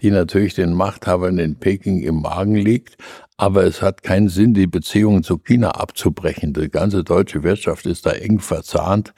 die 0.00 0.10
natürlich 0.10 0.54
den 0.54 0.72
Machthabern 0.72 1.38
in 1.38 1.56
Peking 1.56 2.02
im 2.02 2.22
Magen 2.22 2.56
liegt. 2.56 2.96
Aber 3.36 3.64
es 3.64 3.82
hat 3.82 4.02
keinen 4.02 4.28
Sinn, 4.28 4.54
die 4.54 4.68
Beziehungen 4.68 5.24
zu 5.24 5.38
China 5.38 5.72
abzubrechen. 5.72 6.52
Die 6.52 6.68
ganze 6.68 7.02
deutsche 7.02 7.42
Wirtschaft 7.42 7.84
ist 7.86 8.06
da 8.06 8.12
eng 8.12 8.38
verzahnt. 8.38 9.12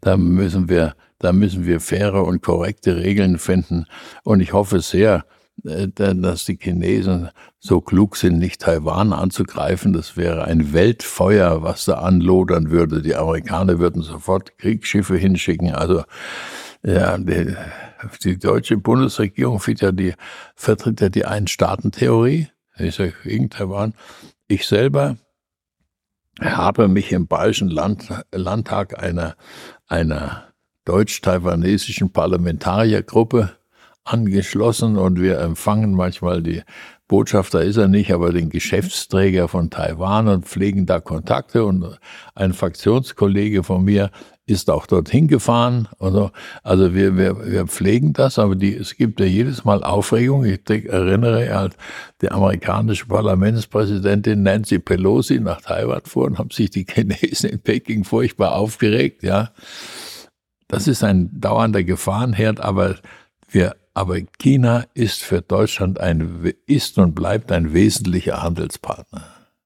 Da 0.00 0.16
müssen 0.16 0.68
wir, 0.68 0.94
da 1.18 1.32
müssen 1.32 1.64
wir 1.64 1.80
faire 1.80 2.24
und 2.24 2.42
korrekte 2.42 2.96
Regeln 2.96 3.38
finden. 3.38 3.86
Und 4.24 4.40
ich 4.40 4.52
hoffe 4.52 4.80
sehr, 4.80 5.24
äh, 5.64 5.88
dass 5.88 6.44
die 6.44 6.58
Chinesen 6.60 7.30
so 7.60 7.80
klug 7.80 8.16
sind, 8.16 8.38
nicht 8.38 8.60
Taiwan 8.60 9.14
anzugreifen. 9.14 9.94
Das 9.94 10.18
wäre 10.18 10.44
ein 10.44 10.74
Weltfeuer, 10.74 11.62
was 11.62 11.86
da 11.86 11.94
anlodern 11.94 12.70
würde. 12.70 13.00
Die 13.00 13.14
Amerikaner 13.14 13.78
würden 13.78 14.02
sofort 14.02 14.58
Kriegsschiffe 14.58 15.16
hinschicken. 15.16 15.72
Also 15.72 16.04
ja, 16.84 17.16
die, 17.16 17.54
die 18.24 18.38
deutsche 18.38 18.76
Bundesregierung 18.76 19.62
ja 19.78 19.92
die, 19.92 20.14
vertritt 20.56 21.00
ja 21.00 21.08
die 21.08 21.24
Ein-Staaten-Theorie 21.24 22.48
ist 22.76 22.98
ja 22.98 23.08
gegen 23.24 23.50
Taiwan. 23.50 23.94
Ich 24.48 24.66
selber 24.66 25.16
habe 26.40 26.88
mich 26.88 27.12
im 27.12 27.26
Bayerischen 27.26 27.68
Land, 27.68 28.08
Landtag 28.32 29.02
einer, 29.02 29.36
einer 29.86 30.52
deutsch-taiwanesischen 30.84 32.12
Parlamentariergruppe 32.12 33.56
angeschlossen 34.04 34.96
und 34.96 35.20
wir 35.20 35.38
empfangen 35.38 35.94
manchmal 35.94 36.42
die 36.42 36.62
Botschafter 37.12 37.60
ist 37.60 37.76
er 37.76 37.88
nicht, 37.88 38.10
aber 38.10 38.32
den 38.32 38.48
Geschäftsträger 38.48 39.46
von 39.46 39.68
Taiwan 39.68 40.28
und 40.28 40.46
pflegen 40.46 40.86
da 40.86 40.98
Kontakte 40.98 41.66
und 41.66 41.98
ein 42.34 42.54
Fraktionskollege 42.54 43.64
von 43.64 43.84
mir 43.84 44.10
ist 44.46 44.70
auch 44.70 44.86
dorthin 44.86 45.28
gefahren. 45.28 45.88
Also, 45.98 46.30
also 46.62 46.94
wir, 46.94 47.18
wir, 47.18 47.44
wir 47.44 47.66
pflegen 47.66 48.14
das, 48.14 48.38
aber 48.38 48.56
die, 48.56 48.74
es 48.74 48.96
gibt 48.96 49.20
ja 49.20 49.26
jedes 49.26 49.62
Mal 49.62 49.84
Aufregung. 49.84 50.46
Ich 50.46 50.62
erinnere 50.70 51.54
halt, 51.54 51.76
die 52.22 52.30
amerikanische 52.30 53.04
Parlamentspräsidentin 53.04 54.42
Nancy 54.42 54.78
Pelosi 54.78 55.38
nach 55.38 55.60
Taiwan 55.60 56.00
fuhr 56.06 56.24
und 56.24 56.38
haben 56.38 56.50
sich 56.50 56.70
die 56.70 56.86
Chinesen 56.90 57.50
in 57.50 57.60
Peking 57.60 58.04
furchtbar 58.04 58.54
aufgeregt, 58.54 59.22
ja. 59.22 59.50
Das 60.66 60.88
ist 60.88 61.04
ein 61.04 61.28
dauernder 61.38 61.84
Gefahrenherd, 61.84 62.58
aber 62.60 62.94
wir, 63.50 63.76
aber 63.94 64.20
China 64.38 64.84
ist 64.94 65.22
für 65.22 65.42
Deutschland 65.42 66.00
ein, 66.00 66.52
ist 66.66 66.98
und 66.98 67.14
bleibt 67.14 67.52
ein 67.52 67.72
wesentlicher 67.72 68.42
Handelspartner. 68.42 69.24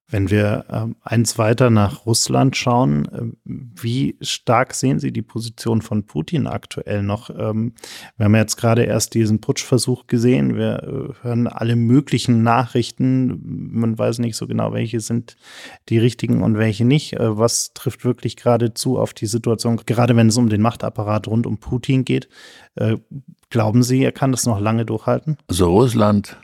Wenn 0.09 0.31
wir 0.31 0.67
ähm, 0.71 0.95
eins 1.03 1.37
weiter 1.37 1.69
nach 1.69 2.07
Russland 2.07 2.57
schauen, 2.57 3.07
äh, 3.07 3.23
wie 3.45 4.17
stark 4.21 4.73
sehen 4.73 5.01
Sie 5.01 5.11
die 5.11 5.23
Position 5.23 5.83
von 5.83 6.07
Putin 6.07 6.47
aktuell 6.47 7.03
noch? 7.03 7.29
Ähm, 7.31 7.73
wir 8.17 8.27
haben 8.27 8.35
jetzt 8.37 8.57
gerade 8.57 8.85
erst 8.85 9.15
diesen 9.15 9.41
Putschversuch 9.41 10.07
gesehen. 10.07 10.55
Wir 10.55 10.85
äh, 10.85 11.25
hören 11.25 11.49
alle 11.49 11.75
möglichen 11.75 12.45
Nachrichten. 12.45 13.41
Man 13.73 13.99
weiß 13.99 14.21
nicht 14.21 14.37
so 14.37 14.47
genau, 14.47 14.73
welche 14.73 15.01
sind 15.01 15.37
die 15.89 15.99
richtigen 15.99 16.45
und 16.45 16.57
welche 16.57 16.85
nicht. 16.85 17.15
Äh, 17.15 17.37
was 17.37 17.75
trifft 17.75 18.05
wirklich 18.05 18.37
gerade 18.37 18.75
zu 18.75 19.01
auf 19.01 19.13
die 19.13 19.27
Situation, 19.27 19.81
gerade 19.87 20.15
wenn 20.15 20.29
es 20.29 20.37
um 20.37 20.49
den 20.49 20.63
Machtapparat 20.63 21.27
rund 21.27 21.49
um 21.49 21.59
Putin 21.59 22.05
geht? 22.05 22.29
Glauben 23.51 23.83
Sie, 23.83 24.03
er 24.03 24.13
kann 24.13 24.33
das 24.33 24.47
noch 24.47 24.61
lange 24.61 24.85
durchhalten? 24.85 25.37
Also 25.49 25.71
Russland 25.71 26.37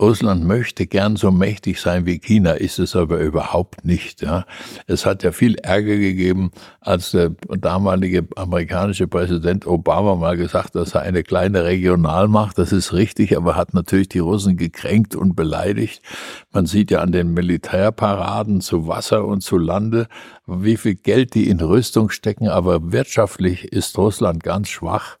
Russland 0.00 0.44
möchte 0.44 0.86
gern 0.86 1.14
so 1.14 1.30
mächtig 1.30 1.80
sein 1.80 2.06
wie 2.06 2.18
China, 2.18 2.52
ist 2.52 2.80
es 2.80 2.96
aber 2.96 3.20
überhaupt 3.20 3.84
nicht. 3.84 4.20
Ja. 4.20 4.46
Es 4.88 5.06
hat 5.06 5.22
ja 5.22 5.30
viel 5.30 5.54
Ärger 5.56 5.96
gegeben, 5.96 6.50
als 6.80 7.12
der 7.12 7.30
damalige 7.30 8.26
amerikanische 8.34 9.06
Präsident 9.06 9.64
Obama 9.64 10.16
mal 10.16 10.36
gesagt, 10.36 10.74
dass 10.74 10.94
er 10.94 11.02
eine 11.02 11.22
kleine 11.22 11.64
Regionalmacht, 11.64 12.58
das 12.58 12.72
ist 12.72 12.92
richtig, 12.92 13.36
aber 13.36 13.54
hat 13.54 13.74
natürlich 13.74 14.08
die 14.08 14.18
Russen 14.18 14.56
gekränkt 14.56 15.14
und 15.14 15.36
beleidigt. 15.36 16.02
Man 16.50 16.66
sieht 16.66 16.90
ja 16.90 17.00
an 17.00 17.12
den 17.12 17.32
Militärparaden 17.32 18.60
zu 18.60 18.88
Wasser 18.88 19.24
und 19.24 19.42
zu 19.42 19.56
Lande, 19.56 20.08
wie 20.46 20.76
viel 20.76 20.96
Geld 20.96 21.34
die 21.34 21.48
in 21.48 21.60
Rüstung 21.60 22.10
stecken, 22.10 22.48
aber 22.48 22.90
wirtschaftlich 22.92 23.66
ist 23.72 23.96
Russland 23.98 24.42
ganz 24.42 24.68
schwach. 24.68 25.18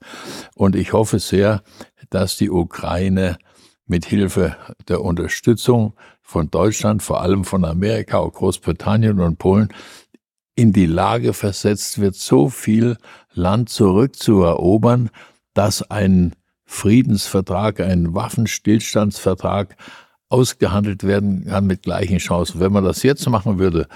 Und 0.56 0.74
ich 0.74 0.92
hoffe 0.92 1.20
sehr, 1.20 1.62
dass 2.10 2.36
die 2.36 2.50
Ukraine 2.50 3.38
mit 3.92 4.06
Hilfe 4.06 4.56
der 4.88 5.02
Unterstützung 5.02 5.92
von 6.22 6.50
Deutschland, 6.50 7.02
vor 7.02 7.20
allem 7.20 7.44
von 7.44 7.62
Amerika, 7.62 8.16
auch 8.16 8.32
Großbritannien 8.32 9.20
und 9.20 9.38
Polen, 9.38 9.68
in 10.54 10.72
die 10.72 10.86
Lage 10.86 11.34
versetzt 11.34 12.00
wird, 12.00 12.14
so 12.14 12.48
viel 12.48 12.96
Land 13.34 13.68
zurückzuerobern, 13.68 15.10
dass 15.52 15.90
ein 15.90 16.32
Friedensvertrag, 16.64 17.80
ein 17.80 18.14
Waffenstillstandsvertrag 18.14 19.76
ausgehandelt 20.30 21.04
werden 21.04 21.44
kann 21.44 21.66
mit 21.66 21.82
gleichen 21.82 22.16
Chancen. 22.16 22.60
Wenn 22.60 22.72
man 22.72 22.84
das 22.84 23.02
jetzt 23.02 23.28
machen 23.28 23.58
würde, 23.58 23.88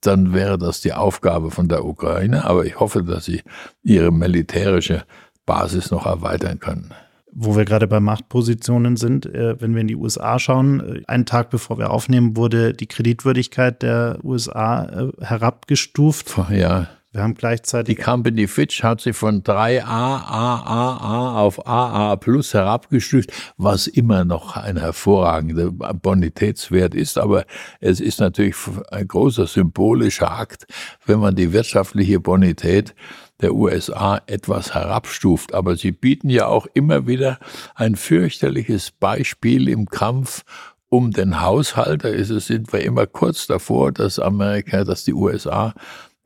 dann 0.00 0.34
wäre 0.34 0.58
das 0.58 0.80
die 0.80 0.94
Aufgabe 0.94 1.52
von 1.52 1.68
der 1.68 1.84
Ukraine. 1.84 2.44
Aber 2.44 2.66
ich 2.66 2.80
hoffe, 2.80 3.04
dass 3.04 3.26
sie 3.26 3.42
ihre 3.84 4.10
militärische 4.10 5.04
Basis 5.46 5.92
noch 5.92 6.06
erweitern 6.06 6.58
können 6.58 6.92
wo 7.34 7.56
wir 7.56 7.64
gerade 7.64 7.86
bei 7.86 8.00
Machtpositionen 8.00 8.96
sind, 8.96 9.26
äh, 9.26 9.60
wenn 9.60 9.74
wir 9.74 9.80
in 9.80 9.88
die 9.88 9.96
USA 9.96 10.38
schauen, 10.38 10.80
äh, 10.80 11.02
einen 11.06 11.26
Tag 11.26 11.50
bevor 11.50 11.78
wir 11.78 11.90
aufnehmen, 11.90 12.36
wurde 12.36 12.72
die 12.72 12.86
Kreditwürdigkeit 12.86 13.82
der 13.82 14.18
USA 14.22 14.84
äh, 14.84 15.24
herabgestuft. 15.24 16.36
Ja. 16.50 16.88
Wir 17.14 17.22
haben 17.22 17.34
gleichzeitig. 17.34 17.96
Die 17.96 18.02
Company 18.02 18.48
Fitch 18.48 18.82
hat 18.82 19.00
sie 19.00 19.12
von 19.12 19.44
3A, 19.44 19.84
A, 19.84 20.16
A, 20.16 20.96
A 20.96 21.40
auf 21.40 21.64
AA 21.64 22.16
plus 22.16 22.54
herabgestuft, 22.54 23.32
was 23.56 23.86
immer 23.86 24.24
noch 24.24 24.56
ein 24.56 24.76
hervorragender 24.76 25.70
Bonitätswert 25.70 26.92
ist. 26.92 27.16
Aber 27.16 27.44
es 27.78 28.00
ist 28.00 28.18
natürlich 28.18 28.56
ein 28.90 29.06
großer 29.06 29.46
symbolischer 29.46 30.32
Akt, 30.32 30.66
wenn 31.06 31.20
man 31.20 31.36
die 31.36 31.52
wirtschaftliche 31.52 32.18
Bonität 32.18 32.96
der 33.44 33.54
USA 33.54 34.22
etwas 34.26 34.74
herabstuft. 34.74 35.52
Aber 35.52 35.76
sie 35.76 35.92
bieten 35.92 36.30
ja 36.30 36.46
auch 36.46 36.66
immer 36.72 37.06
wieder 37.06 37.38
ein 37.74 37.94
fürchterliches 37.94 38.90
Beispiel 38.90 39.68
im 39.68 39.86
Kampf 39.86 40.44
um 40.88 41.10
den 41.10 41.42
Haushalt. 41.42 42.04
Da 42.04 42.08
ist 42.08 42.30
es, 42.30 42.46
sind 42.46 42.72
wir 42.72 42.80
immer 42.80 43.06
kurz 43.06 43.46
davor, 43.46 43.92
dass 43.92 44.18
Amerika, 44.18 44.84
dass 44.84 45.04
die 45.04 45.12
USA 45.12 45.74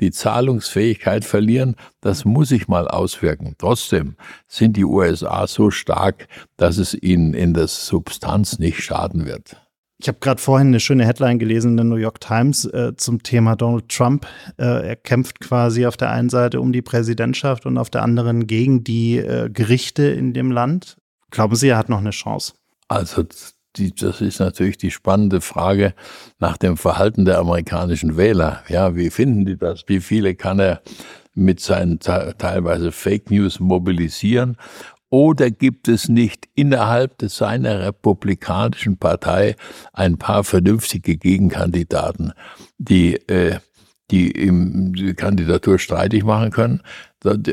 die 0.00 0.12
Zahlungsfähigkeit 0.12 1.24
verlieren, 1.24 1.74
das 2.00 2.24
muss 2.24 2.50
sich 2.50 2.68
mal 2.68 2.86
auswirken. 2.86 3.56
Trotzdem 3.58 4.14
sind 4.46 4.76
die 4.76 4.84
USA 4.84 5.48
so 5.48 5.72
stark, 5.72 6.28
dass 6.56 6.78
es 6.78 6.94
ihnen 6.94 7.34
in 7.34 7.52
der 7.52 7.66
Substanz 7.66 8.60
nicht 8.60 8.80
schaden 8.80 9.26
wird. 9.26 9.56
Ich 10.00 10.06
habe 10.06 10.18
gerade 10.20 10.40
vorhin 10.40 10.68
eine 10.68 10.78
schöne 10.78 11.04
Headline 11.04 11.40
gelesen 11.40 11.72
in 11.72 11.76
der 11.76 11.84
New 11.84 11.96
York 11.96 12.20
Times 12.20 12.64
äh, 12.66 12.92
zum 12.96 13.24
Thema 13.24 13.56
Donald 13.56 13.88
Trump. 13.88 14.26
Äh, 14.56 14.90
er 14.90 14.96
kämpft 14.96 15.40
quasi 15.40 15.86
auf 15.86 15.96
der 15.96 16.10
einen 16.10 16.30
Seite 16.30 16.60
um 16.60 16.72
die 16.72 16.82
Präsidentschaft 16.82 17.66
und 17.66 17.78
auf 17.78 17.90
der 17.90 18.02
anderen 18.02 18.46
gegen 18.46 18.84
die 18.84 19.18
äh, 19.18 19.50
Gerichte 19.50 20.04
in 20.04 20.34
dem 20.34 20.52
Land. 20.52 20.98
Glauben 21.30 21.56
Sie, 21.56 21.68
er 21.68 21.78
hat 21.78 21.88
noch 21.88 21.98
eine 21.98 22.10
Chance? 22.10 22.52
Also 22.86 23.24
die, 23.74 23.92
das 23.92 24.20
ist 24.20 24.38
natürlich 24.38 24.78
die 24.78 24.92
spannende 24.92 25.40
Frage 25.40 25.94
nach 26.38 26.58
dem 26.58 26.76
Verhalten 26.76 27.24
der 27.24 27.38
amerikanischen 27.38 28.16
Wähler. 28.16 28.62
Ja, 28.68 28.94
wie 28.94 29.10
finden 29.10 29.46
die 29.46 29.56
das? 29.56 29.84
Wie 29.88 30.00
viele 30.00 30.36
kann 30.36 30.60
er 30.60 30.80
mit 31.34 31.58
seinen 31.58 31.98
teilweise 31.98 32.92
Fake 32.92 33.32
News 33.32 33.58
mobilisieren? 33.58 34.56
Oder 35.10 35.50
gibt 35.50 35.88
es 35.88 36.08
nicht 36.08 36.48
innerhalb 36.54 37.22
seiner 37.22 37.80
republikanischen 37.80 38.98
Partei 38.98 39.56
ein 39.92 40.18
paar 40.18 40.44
vernünftige 40.44 41.16
Gegenkandidaten, 41.16 42.32
die, 42.76 43.14
äh, 43.28 43.58
die 44.10 44.32
ihm 44.38 44.92
die 44.94 45.14
Kandidatur 45.14 45.78
streitig 45.78 46.24
machen 46.24 46.50
können? 46.50 46.82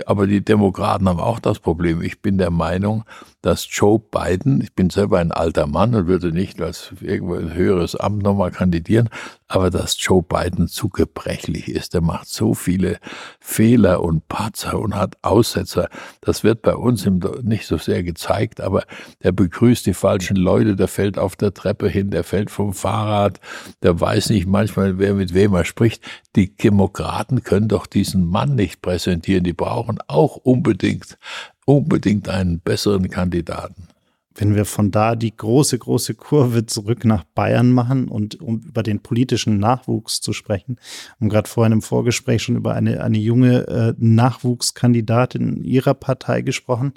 Aber 0.06 0.28
die 0.28 0.46
Demokraten 0.46 1.10
haben 1.10 1.20
auch 1.20 1.40
das 1.40 1.60
Problem. 1.60 2.02
Ich 2.02 2.22
bin 2.22 2.38
der 2.38 2.52
Meinung, 2.52 3.04
dass 3.42 3.68
Joe 3.70 4.00
Biden, 4.00 4.62
ich 4.62 4.74
bin 4.74 4.90
selber 4.90 5.20
ein 5.20 5.32
alter 5.32 5.68
Mann 5.68 5.94
und 5.94 6.08
würde 6.08 6.32
nicht 6.32 6.62
als 6.62 6.94
irgendwo 7.02 7.36
ein 7.36 7.54
höheres 7.54 7.96
Amt 7.96 8.24
nochmal 8.24 8.52
kandidieren, 8.52 9.10
aber 9.48 9.70
dass 9.70 9.96
Joe 10.00 10.24
Biden 10.24 10.68
zu 10.68 10.90
gebrechlich 10.90 11.70
ist. 11.70 11.94
Er 11.94 12.02
macht 12.02 12.28
so 12.28 12.56
viele 12.56 13.00
Fehler 13.40 14.02
und 14.02 14.28
Patzer 14.28 14.80
und 14.80 14.96
hat 14.96 15.18
Aussetzer. 15.22 15.90
Das 16.22 16.44
wird 16.44 16.64
bei 16.64 16.76
uns 16.76 17.08
nicht 17.44 17.68
so 17.68 17.78
sehr 17.78 18.02
gezeigt, 18.02 18.62
aber 18.62 18.84
der 19.24 19.32
begrüßt 19.32 19.86
die 19.86 19.94
falschen 19.94 20.38
Leute, 20.38 20.76
der 20.76 20.88
fällt 20.88 21.20
auf 21.20 21.36
der 21.36 21.54
Treppe 21.54 21.88
hin, 21.88 22.10
der 22.10 22.24
fällt 22.24 22.50
vom 22.50 22.74
Fahrrad, 22.74 23.40
der 23.84 24.00
weiß 24.00 24.32
nicht 24.32 24.48
manchmal, 24.48 24.98
wer 24.98 25.14
mit 25.14 25.34
wem 25.34 25.54
er 25.54 25.66
spricht. 25.66 26.04
Die 26.36 26.56
Demokraten 26.56 27.44
können 27.44 27.68
doch 27.68 27.86
diesen 27.86 28.26
Mann 28.28 28.56
nicht 28.56 28.82
präsentieren. 28.82 29.44
Die 29.44 29.54
brauchen 29.56 30.00
auch 30.08 30.38
unbedingt, 30.38 31.18
unbedingt 31.66 32.30
einen 32.30 32.60
besseren 32.60 33.10
Kandidaten 33.10 33.88
wenn 34.36 34.56
wir 34.56 34.66
von 34.66 34.92
da 34.92 35.16
die 35.16 35.36
große, 35.36 35.80
große 35.80 36.14
Kurve 36.14 36.66
zurück 36.66 37.06
nach 37.06 37.24
Bayern 37.24 37.72
machen 37.72 38.10
und 38.10 38.42
um 38.42 38.60
über 38.60 38.84
den 38.84 39.00
politischen 39.00 39.60
Nachwuchs 39.60 40.20
zu 40.20 40.34
sprechen, 40.34 40.78
haben 41.20 41.30
gerade 41.30 41.50
vorhin 41.50 41.74
im 41.74 41.82
Vorgespräch 41.82 42.44
schon 42.44 42.58
über 42.58 42.74
eine, 42.74 43.02
eine 43.04 43.18
junge 43.18 43.68
äh, 43.68 43.94
Nachwuchskandidatin 43.98 45.64
Ihrer 45.64 45.94
Partei 45.94 46.42
gesprochen. 46.42 46.94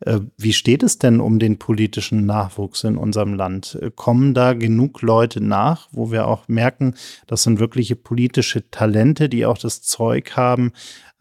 Äh, 0.00 0.20
wie 0.36 0.52
steht 0.52 0.82
es 0.82 0.98
denn 0.98 1.20
um 1.20 1.38
den 1.38 1.58
politischen 1.58 2.26
Nachwuchs 2.26 2.84
in 2.84 2.98
unserem 2.98 3.34
Land? 3.34 3.78
Äh, 3.80 3.90
kommen 3.90 4.34
da 4.34 4.52
genug 4.52 5.00
Leute 5.00 5.40
nach, 5.40 5.88
wo 5.90 6.12
wir 6.12 6.28
auch 6.28 6.48
merken, 6.48 6.94
das 7.26 7.44
sind 7.44 7.60
wirkliche 7.60 7.96
politische 7.96 8.70
Talente, 8.70 9.30
die 9.30 9.46
auch 9.46 9.58
das 9.58 9.80
Zeug 9.80 10.36
haben, 10.36 10.72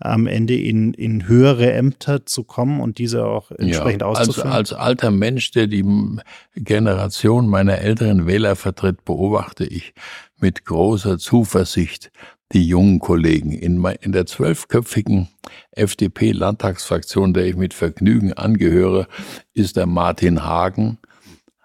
am 0.03 0.27
Ende 0.27 0.55
in, 0.55 0.93
in 0.93 1.27
höhere 1.27 1.71
Ämter 1.71 2.25
zu 2.25 2.43
kommen 2.43 2.81
und 2.81 2.97
diese 2.97 3.25
auch 3.25 3.51
entsprechend 3.51 4.01
ja, 4.01 4.07
auszuführen? 4.07 4.51
Als, 4.51 4.73
als 4.73 4.79
alter 4.79 5.11
Mensch, 5.11 5.51
der 5.51 5.67
die 5.67 5.85
Generation 6.55 7.47
meiner 7.47 7.77
älteren 7.79 8.27
Wähler 8.27 8.55
vertritt, 8.55 9.05
beobachte 9.05 9.65
ich 9.65 9.93
mit 10.39 10.65
großer 10.65 11.17
Zuversicht 11.17 12.11
die 12.51 12.67
jungen 12.67 12.99
Kollegen. 12.99 13.51
In, 13.51 13.83
in 14.01 14.11
der 14.11 14.25
zwölfköpfigen 14.25 15.29
FDP-Landtagsfraktion, 15.71 17.33
der 17.33 17.45
ich 17.45 17.55
mit 17.55 17.73
Vergnügen 17.73 18.33
angehöre, 18.33 19.07
ist 19.53 19.77
der 19.77 19.85
Martin 19.85 20.43
Hagen, 20.43 20.99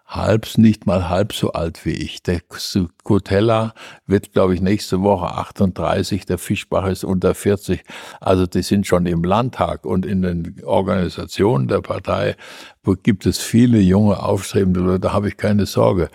halb, 0.08 0.56
nicht 0.56 0.86
mal 0.86 1.10
halb 1.10 1.34
so 1.34 1.52
alt 1.52 1.84
wie 1.84 1.92
ich. 1.92 2.22
Der 2.22 2.40
Cotella 3.04 3.74
wird, 4.06 4.32
glaube 4.32 4.54
ich, 4.54 4.62
nächste 4.62 5.02
Woche 5.02 5.26
38, 5.26 6.24
der 6.24 6.38
Fischbach 6.38 6.86
ist 6.86 7.04
unter 7.04 7.34
40. 7.34 7.84
Also 8.18 8.46
die 8.46 8.62
sind 8.62 8.86
schon 8.86 9.04
im 9.04 9.22
Landtag 9.22 9.84
und 9.84 10.06
in 10.06 10.22
den 10.22 10.56
Organisationen 10.64 11.68
der 11.68 11.82
Partei 11.82 12.36
gibt 13.02 13.26
es 13.26 13.36
viele 13.38 13.80
junge, 13.80 14.22
aufstrebende 14.22 14.80
Leute, 14.80 15.00
da 15.00 15.12
habe 15.12 15.28
ich 15.28 15.36
keine 15.36 15.66
Sorge. 15.66 16.08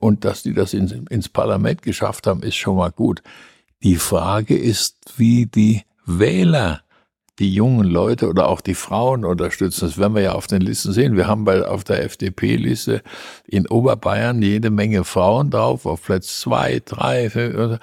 Und 0.00 0.24
dass 0.24 0.42
die 0.42 0.54
das 0.54 0.72
ins 0.72 1.28
Parlament 1.28 1.82
geschafft 1.82 2.26
haben, 2.26 2.42
ist 2.42 2.56
schon 2.56 2.76
mal 2.76 2.90
gut. 2.90 3.22
Die 3.82 3.96
Frage 3.96 4.56
ist, 4.56 4.96
wie 5.18 5.44
die 5.44 5.82
Wähler 6.06 6.80
die 7.42 7.52
jungen 7.52 7.88
Leute 7.88 8.28
oder 8.28 8.48
auch 8.48 8.60
die 8.60 8.76
Frauen 8.76 9.24
unterstützen. 9.24 9.86
Das 9.86 9.98
werden 9.98 10.14
wir 10.14 10.22
ja 10.22 10.32
auf 10.32 10.46
den 10.46 10.62
Listen 10.62 10.92
sehen. 10.92 11.16
Wir 11.16 11.26
haben 11.26 11.44
bei, 11.44 11.66
auf 11.66 11.82
der 11.82 12.04
FDP-Liste 12.04 13.02
in 13.48 13.66
Oberbayern 13.66 14.40
jede 14.40 14.70
Menge 14.70 15.02
Frauen 15.02 15.50
drauf, 15.50 15.84
auf 15.84 16.04
Platz 16.04 16.38
zwei, 16.38 16.80
drei, 16.84 17.30
fünf. 17.30 17.80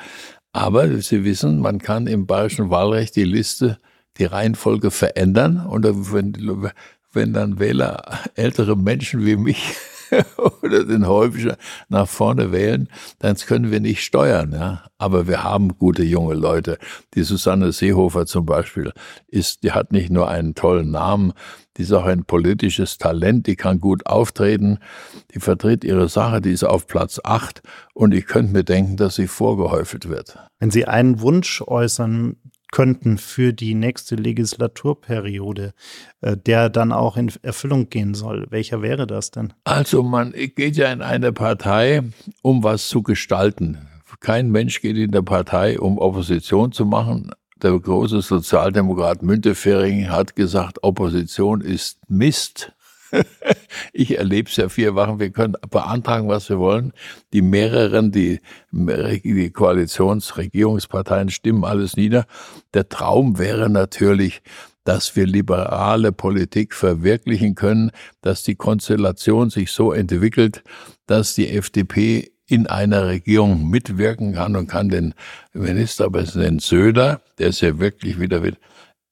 Aber 0.53 0.88
Sie 1.01 1.26
wissen, 1.26 1.60
man 1.60 1.80
kann 1.80 2.07
im 2.07 2.26
bayerischen 2.26 2.70
Wahlrecht 2.70 3.18
die 3.18 3.26
Liste, 3.26 3.78
die 4.18 4.24
Reihenfolge 4.24 4.91
verändern. 4.91 5.66
Und 5.68 5.84
wenn, 6.14 6.72
wenn 7.12 7.34
dann 7.34 7.60
Wähler 7.60 8.01
ältere 8.36 8.78
Menschen 8.78 9.26
wie 9.26 9.36
mich 9.36 9.76
oder 10.62 10.86
den 10.86 11.07
häufiger 11.07 11.57
nach 11.88 12.07
vorne 12.07 12.51
wählen, 12.51 12.89
dann 13.20 13.36
können 13.36 13.72
wir 13.72 13.80
nicht 13.80 14.03
steuern. 14.03 14.51
Ja? 14.51 14.84
Aber 14.97 15.28
wir 15.28 15.43
haben 15.43 15.78
gute 15.78 16.03
junge 16.03 16.36
Leute. 16.36 16.78
Die 17.14 17.24
Susanne 17.24 17.72
Seehofer 17.72 18.26
zum 18.26 18.45
Beispiel 18.45 18.91
ist, 19.28 19.64
die 19.64 19.72
hat 19.72 19.91
nicht 19.91 20.10
nur 20.10 20.30
einen 20.30 20.55
tollen 20.55 20.91
Namen, 20.91 21.34
die 21.78 21.84
ist 21.84 21.93
auch 21.93 22.05
ein 22.05 22.26
politisches 22.26 22.97
Talent, 22.97 23.47
die 23.47 23.55
kann 23.55 23.80
gut 23.80 24.05
auftreten, 24.05 24.80
die 25.34 25.39
vertritt 25.39 25.86
ihre 25.86 26.10
Sache, 26.10 26.41
die 26.41 26.51
ist 26.51 26.66
auf 26.66 26.88
Platz 26.88 27.22
acht 27.24 27.62
und 27.93 28.14
ich 28.14 28.26
könnte 28.26 28.51
mir 28.51 28.64
denken, 28.66 28.97
dass 28.97 29.16
sie 29.16 29.28
vorgehäufelt 29.28 30.10
wird. 30.10 30.38
Wenn 30.60 30.72
Sie 30.72 30.86
einen 30.86 31.22
Wunsch 31.22 31.62
äußern 31.62 32.36
könnten 32.72 33.17
für 33.17 33.53
die 33.53 33.74
nächste 33.74 34.15
Legislaturperiode, 34.15 35.74
äh, 36.22 36.38
der 36.38 36.70
dann 36.70 36.91
auch 36.91 37.17
in 37.17 37.32
Erfüllung 37.41 37.89
gehen 37.89 38.13
soll. 38.13 38.45
Welcher 38.49 38.82
wäre 38.82 39.07
das 39.07 39.32
denn? 39.32 39.53
Also 39.63 40.03
man 40.03 40.34
geht 40.34 40.78
ja 40.78 40.91
in 40.91 41.01
eine 41.01 41.34
Partei, 41.34 42.03
um 42.41 42.63
was 42.63 42.89
zu 42.89 43.03
gestalten. 43.03 43.88
Kein 44.20 44.49
Mensch 44.51 44.82
geht 44.82 44.97
in 44.97 45.11
der 45.11 45.22
Partei, 45.22 45.80
um 45.80 45.97
Opposition 45.97 46.72
zu 46.72 46.86
machen. 46.86 47.32
Der 47.61 47.78
große 47.78 48.22
Sozialdemokrat 48.22 49.22
Müntefering 49.22 50.09
hat 50.09 50.36
gesagt, 50.36 50.84
Opposition 50.84 51.61
ist 51.61 51.99
Mist. 52.07 52.74
ich 53.93 54.18
erlebe 54.18 54.49
es 54.49 54.55
ja 54.55 54.70
vier 54.70 54.95
Wochen. 54.95 55.20
Wir 55.20 55.32
können 55.32 55.55
beantragen, 55.70 56.28
was 56.28 56.49
wir 56.49 56.60
wollen. 56.60 56.93
Die 57.34 57.41
mehreren, 57.41 58.12
die, 58.12 58.39
die 58.72 59.51
Koalitionsregierungsparteien 59.51 61.30
stimmen 61.30 61.64
alles 61.64 61.97
nieder. 61.97 62.26
Der 62.74 62.89
Traum 62.89 63.38
wäre 63.39 63.70
natürlich, 63.70 64.41
dass 64.84 65.16
wir 65.16 65.28
liberale 65.28 66.12
Politik 66.12 66.74
verwirklichen 66.74 67.55
können, 67.55 67.91
dass 68.22 68.43
die 68.43 68.55
Konstellation 68.55 69.49
sich 69.49 69.72
so 69.72 69.91
entwickelt, 69.91 70.64
dass 71.05 71.36
die 71.36 71.49
FDP 71.49 72.32
in 72.47 72.66
einer 72.66 73.05
Regierung 73.05 73.70
mitwirken 73.70 74.34
kann 74.34 74.55
und 74.55 74.68
kann 74.68 74.89
den 74.89 75.14
Ministerpräsident 75.53 76.64
Söder, 76.64 77.22
der 77.38 77.49
ist 77.49 77.62
ja 77.62 77.78
wirklich 77.78 78.20
wieder 78.20 78.41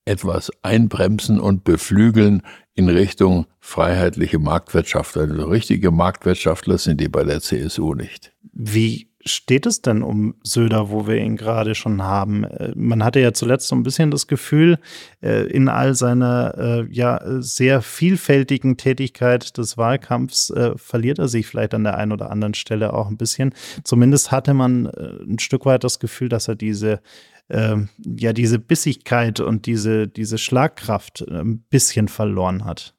etwas 0.06 0.52
einbremsen 0.64 1.40
und 1.40 1.64
beflügeln 1.64 2.42
in 2.78 2.90
Richtung 2.90 3.48
freiheitliche 3.60 4.38
Marktwirtschaft. 4.38 5.18
Also 5.18 5.46
richtige 5.48 5.90
Marktwirtschaftler 5.92 6.78
sind 6.78 7.02
die 7.02 7.10
bei 7.10 7.24
der 7.24 7.42
CSU 7.42 7.96
nicht. 7.96 8.34
Wie 8.54 9.10
steht 9.26 9.66
es 9.66 9.82
denn 9.82 10.04
um 10.04 10.36
Söder, 10.44 10.92
wo 10.92 11.08
wir 11.08 11.18
ihn 11.18 11.38
gerade 11.38 11.74
schon 11.74 12.04
haben? 12.04 12.44
Äh, 12.44 12.74
man 12.76 13.04
hatte 13.04 13.20
ja 13.20 13.34
zuletzt 13.34 13.68
so 13.68 13.76
ein 13.76 13.82
bisschen 13.82 14.12
das 14.12 14.28
Gefühl, 14.28 14.78
äh, 15.22 15.48
in 15.48 15.70
all 15.70 15.96
seiner 15.96 16.54
äh, 16.56 16.88
ja 16.92 17.20
sehr 17.42 17.82
vielfältigen 17.82 18.78
Tätigkeit 18.78 19.58
des 19.58 19.78
Wahlkampfs 19.78 20.54
verliert 20.76 21.18
er 21.18 21.28
sich 21.28 21.48
vielleicht 21.48 21.74
an 21.74 21.84
der 21.84 21.98
einen 21.98 22.12
oder 22.12 22.30
anderen 22.30 22.54
Stelle 22.54 22.94
auch 22.94 23.10
ein 23.10 23.18
bisschen. 23.18 23.54
Zumindest 23.84 24.32
hatte 24.32 24.54
man 24.54 24.86
ein 24.88 25.40
Stück 25.40 25.66
weit 25.66 25.84
das 25.84 26.00
Gefühl, 26.00 26.30
dass 26.30 26.48
er 26.48 26.56
diese 26.56 27.02
äh, 27.50 27.78
ja 28.04 28.34
diese 28.34 28.60
Bissigkeit 28.60 29.40
und 29.40 29.66
diese, 29.66 30.08
diese 30.08 30.38
Schlagkraft 30.38 31.22
äh, 31.22 31.40
ein 31.40 31.60
bisschen 31.70 32.08
verloren 32.08 32.66
hat. 32.66 32.96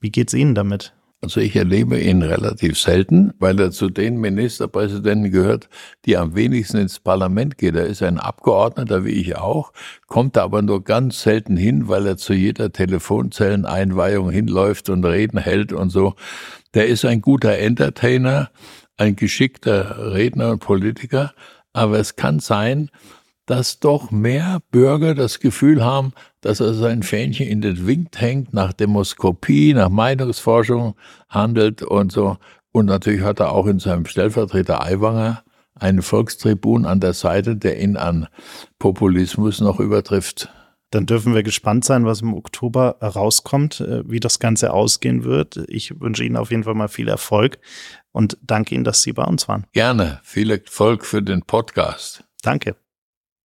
Wie 0.00 0.10
geht's 0.10 0.34
Ihnen 0.34 0.54
damit? 0.54 0.94
Also 1.24 1.40
ich 1.40 1.54
erlebe 1.54 2.00
ihn 2.00 2.22
relativ 2.22 2.80
selten, 2.80 3.32
weil 3.38 3.60
er 3.60 3.70
zu 3.70 3.88
den 3.88 4.16
Ministerpräsidenten 4.16 5.30
gehört, 5.30 5.68
die 6.04 6.16
am 6.16 6.34
wenigsten 6.34 6.78
ins 6.78 6.98
Parlament 6.98 7.58
geht. 7.58 7.76
Er 7.76 7.86
ist 7.86 8.02
ein 8.02 8.18
Abgeordneter, 8.18 9.04
wie 9.04 9.12
ich 9.12 9.36
auch, 9.36 9.72
kommt 10.08 10.36
aber 10.36 10.62
nur 10.62 10.82
ganz 10.82 11.22
selten 11.22 11.56
hin, 11.56 11.86
weil 11.86 12.08
er 12.08 12.16
zu 12.16 12.34
jeder 12.34 12.72
Telefonzelleneinweihung 12.72 14.30
hinläuft 14.30 14.90
und 14.90 15.04
Reden 15.04 15.38
hält 15.38 15.72
und 15.72 15.90
so. 15.90 16.16
Der 16.74 16.88
ist 16.88 17.04
ein 17.04 17.20
guter 17.20 17.56
Entertainer, 17.56 18.50
ein 18.96 19.14
geschickter 19.14 20.12
Redner 20.12 20.50
und 20.50 20.58
Politiker, 20.58 21.34
aber 21.72 22.00
es 22.00 22.16
kann 22.16 22.40
sein, 22.40 22.90
dass 23.46 23.80
doch 23.80 24.10
mehr 24.10 24.60
Bürger 24.70 25.14
das 25.14 25.40
Gefühl 25.40 25.84
haben, 25.84 26.12
dass 26.40 26.60
er 26.60 26.74
sein 26.74 27.02
Fähnchen 27.02 27.48
in 27.48 27.60
den 27.60 27.86
Wind 27.86 28.20
hängt, 28.20 28.54
nach 28.54 28.72
Demoskopie, 28.72 29.74
nach 29.74 29.88
Meinungsforschung 29.88 30.94
handelt 31.28 31.82
und 31.82 32.12
so. 32.12 32.36
Und 32.72 32.86
natürlich 32.86 33.22
hat 33.22 33.40
er 33.40 33.52
auch 33.52 33.66
in 33.66 33.78
seinem 33.78 34.06
Stellvertreter 34.06 34.82
Aiwanger 34.82 35.42
einen 35.74 36.02
Volkstribun 36.02 36.86
an 36.86 37.00
der 37.00 37.12
Seite, 37.12 37.56
der 37.56 37.80
ihn 37.80 37.96
an 37.96 38.28
Populismus 38.78 39.60
noch 39.60 39.80
übertrifft. 39.80 40.48
Dann 40.90 41.06
dürfen 41.06 41.34
wir 41.34 41.42
gespannt 41.42 41.84
sein, 41.84 42.04
was 42.04 42.20
im 42.20 42.34
Oktober 42.34 42.98
rauskommt, 43.00 43.80
äh, 43.80 44.08
wie 44.08 44.20
das 44.20 44.38
Ganze 44.38 44.72
ausgehen 44.72 45.24
wird. 45.24 45.56
Ich 45.68 46.00
wünsche 46.00 46.22
Ihnen 46.22 46.36
auf 46.36 46.50
jeden 46.50 46.64
Fall 46.64 46.74
mal 46.74 46.88
viel 46.88 47.08
Erfolg 47.08 47.58
und 48.12 48.36
danke 48.42 48.74
Ihnen, 48.74 48.84
dass 48.84 49.02
Sie 49.02 49.12
bei 49.12 49.24
uns 49.24 49.48
waren. 49.48 49.66
Gerne. 49.72 50.20
Viel 50.22 50.50
Erfolg 50.50 51.06
für 51.06 51.22
den 51.22 51.42
Podcast. 51.42 52.24
Danke. 52.42 52.76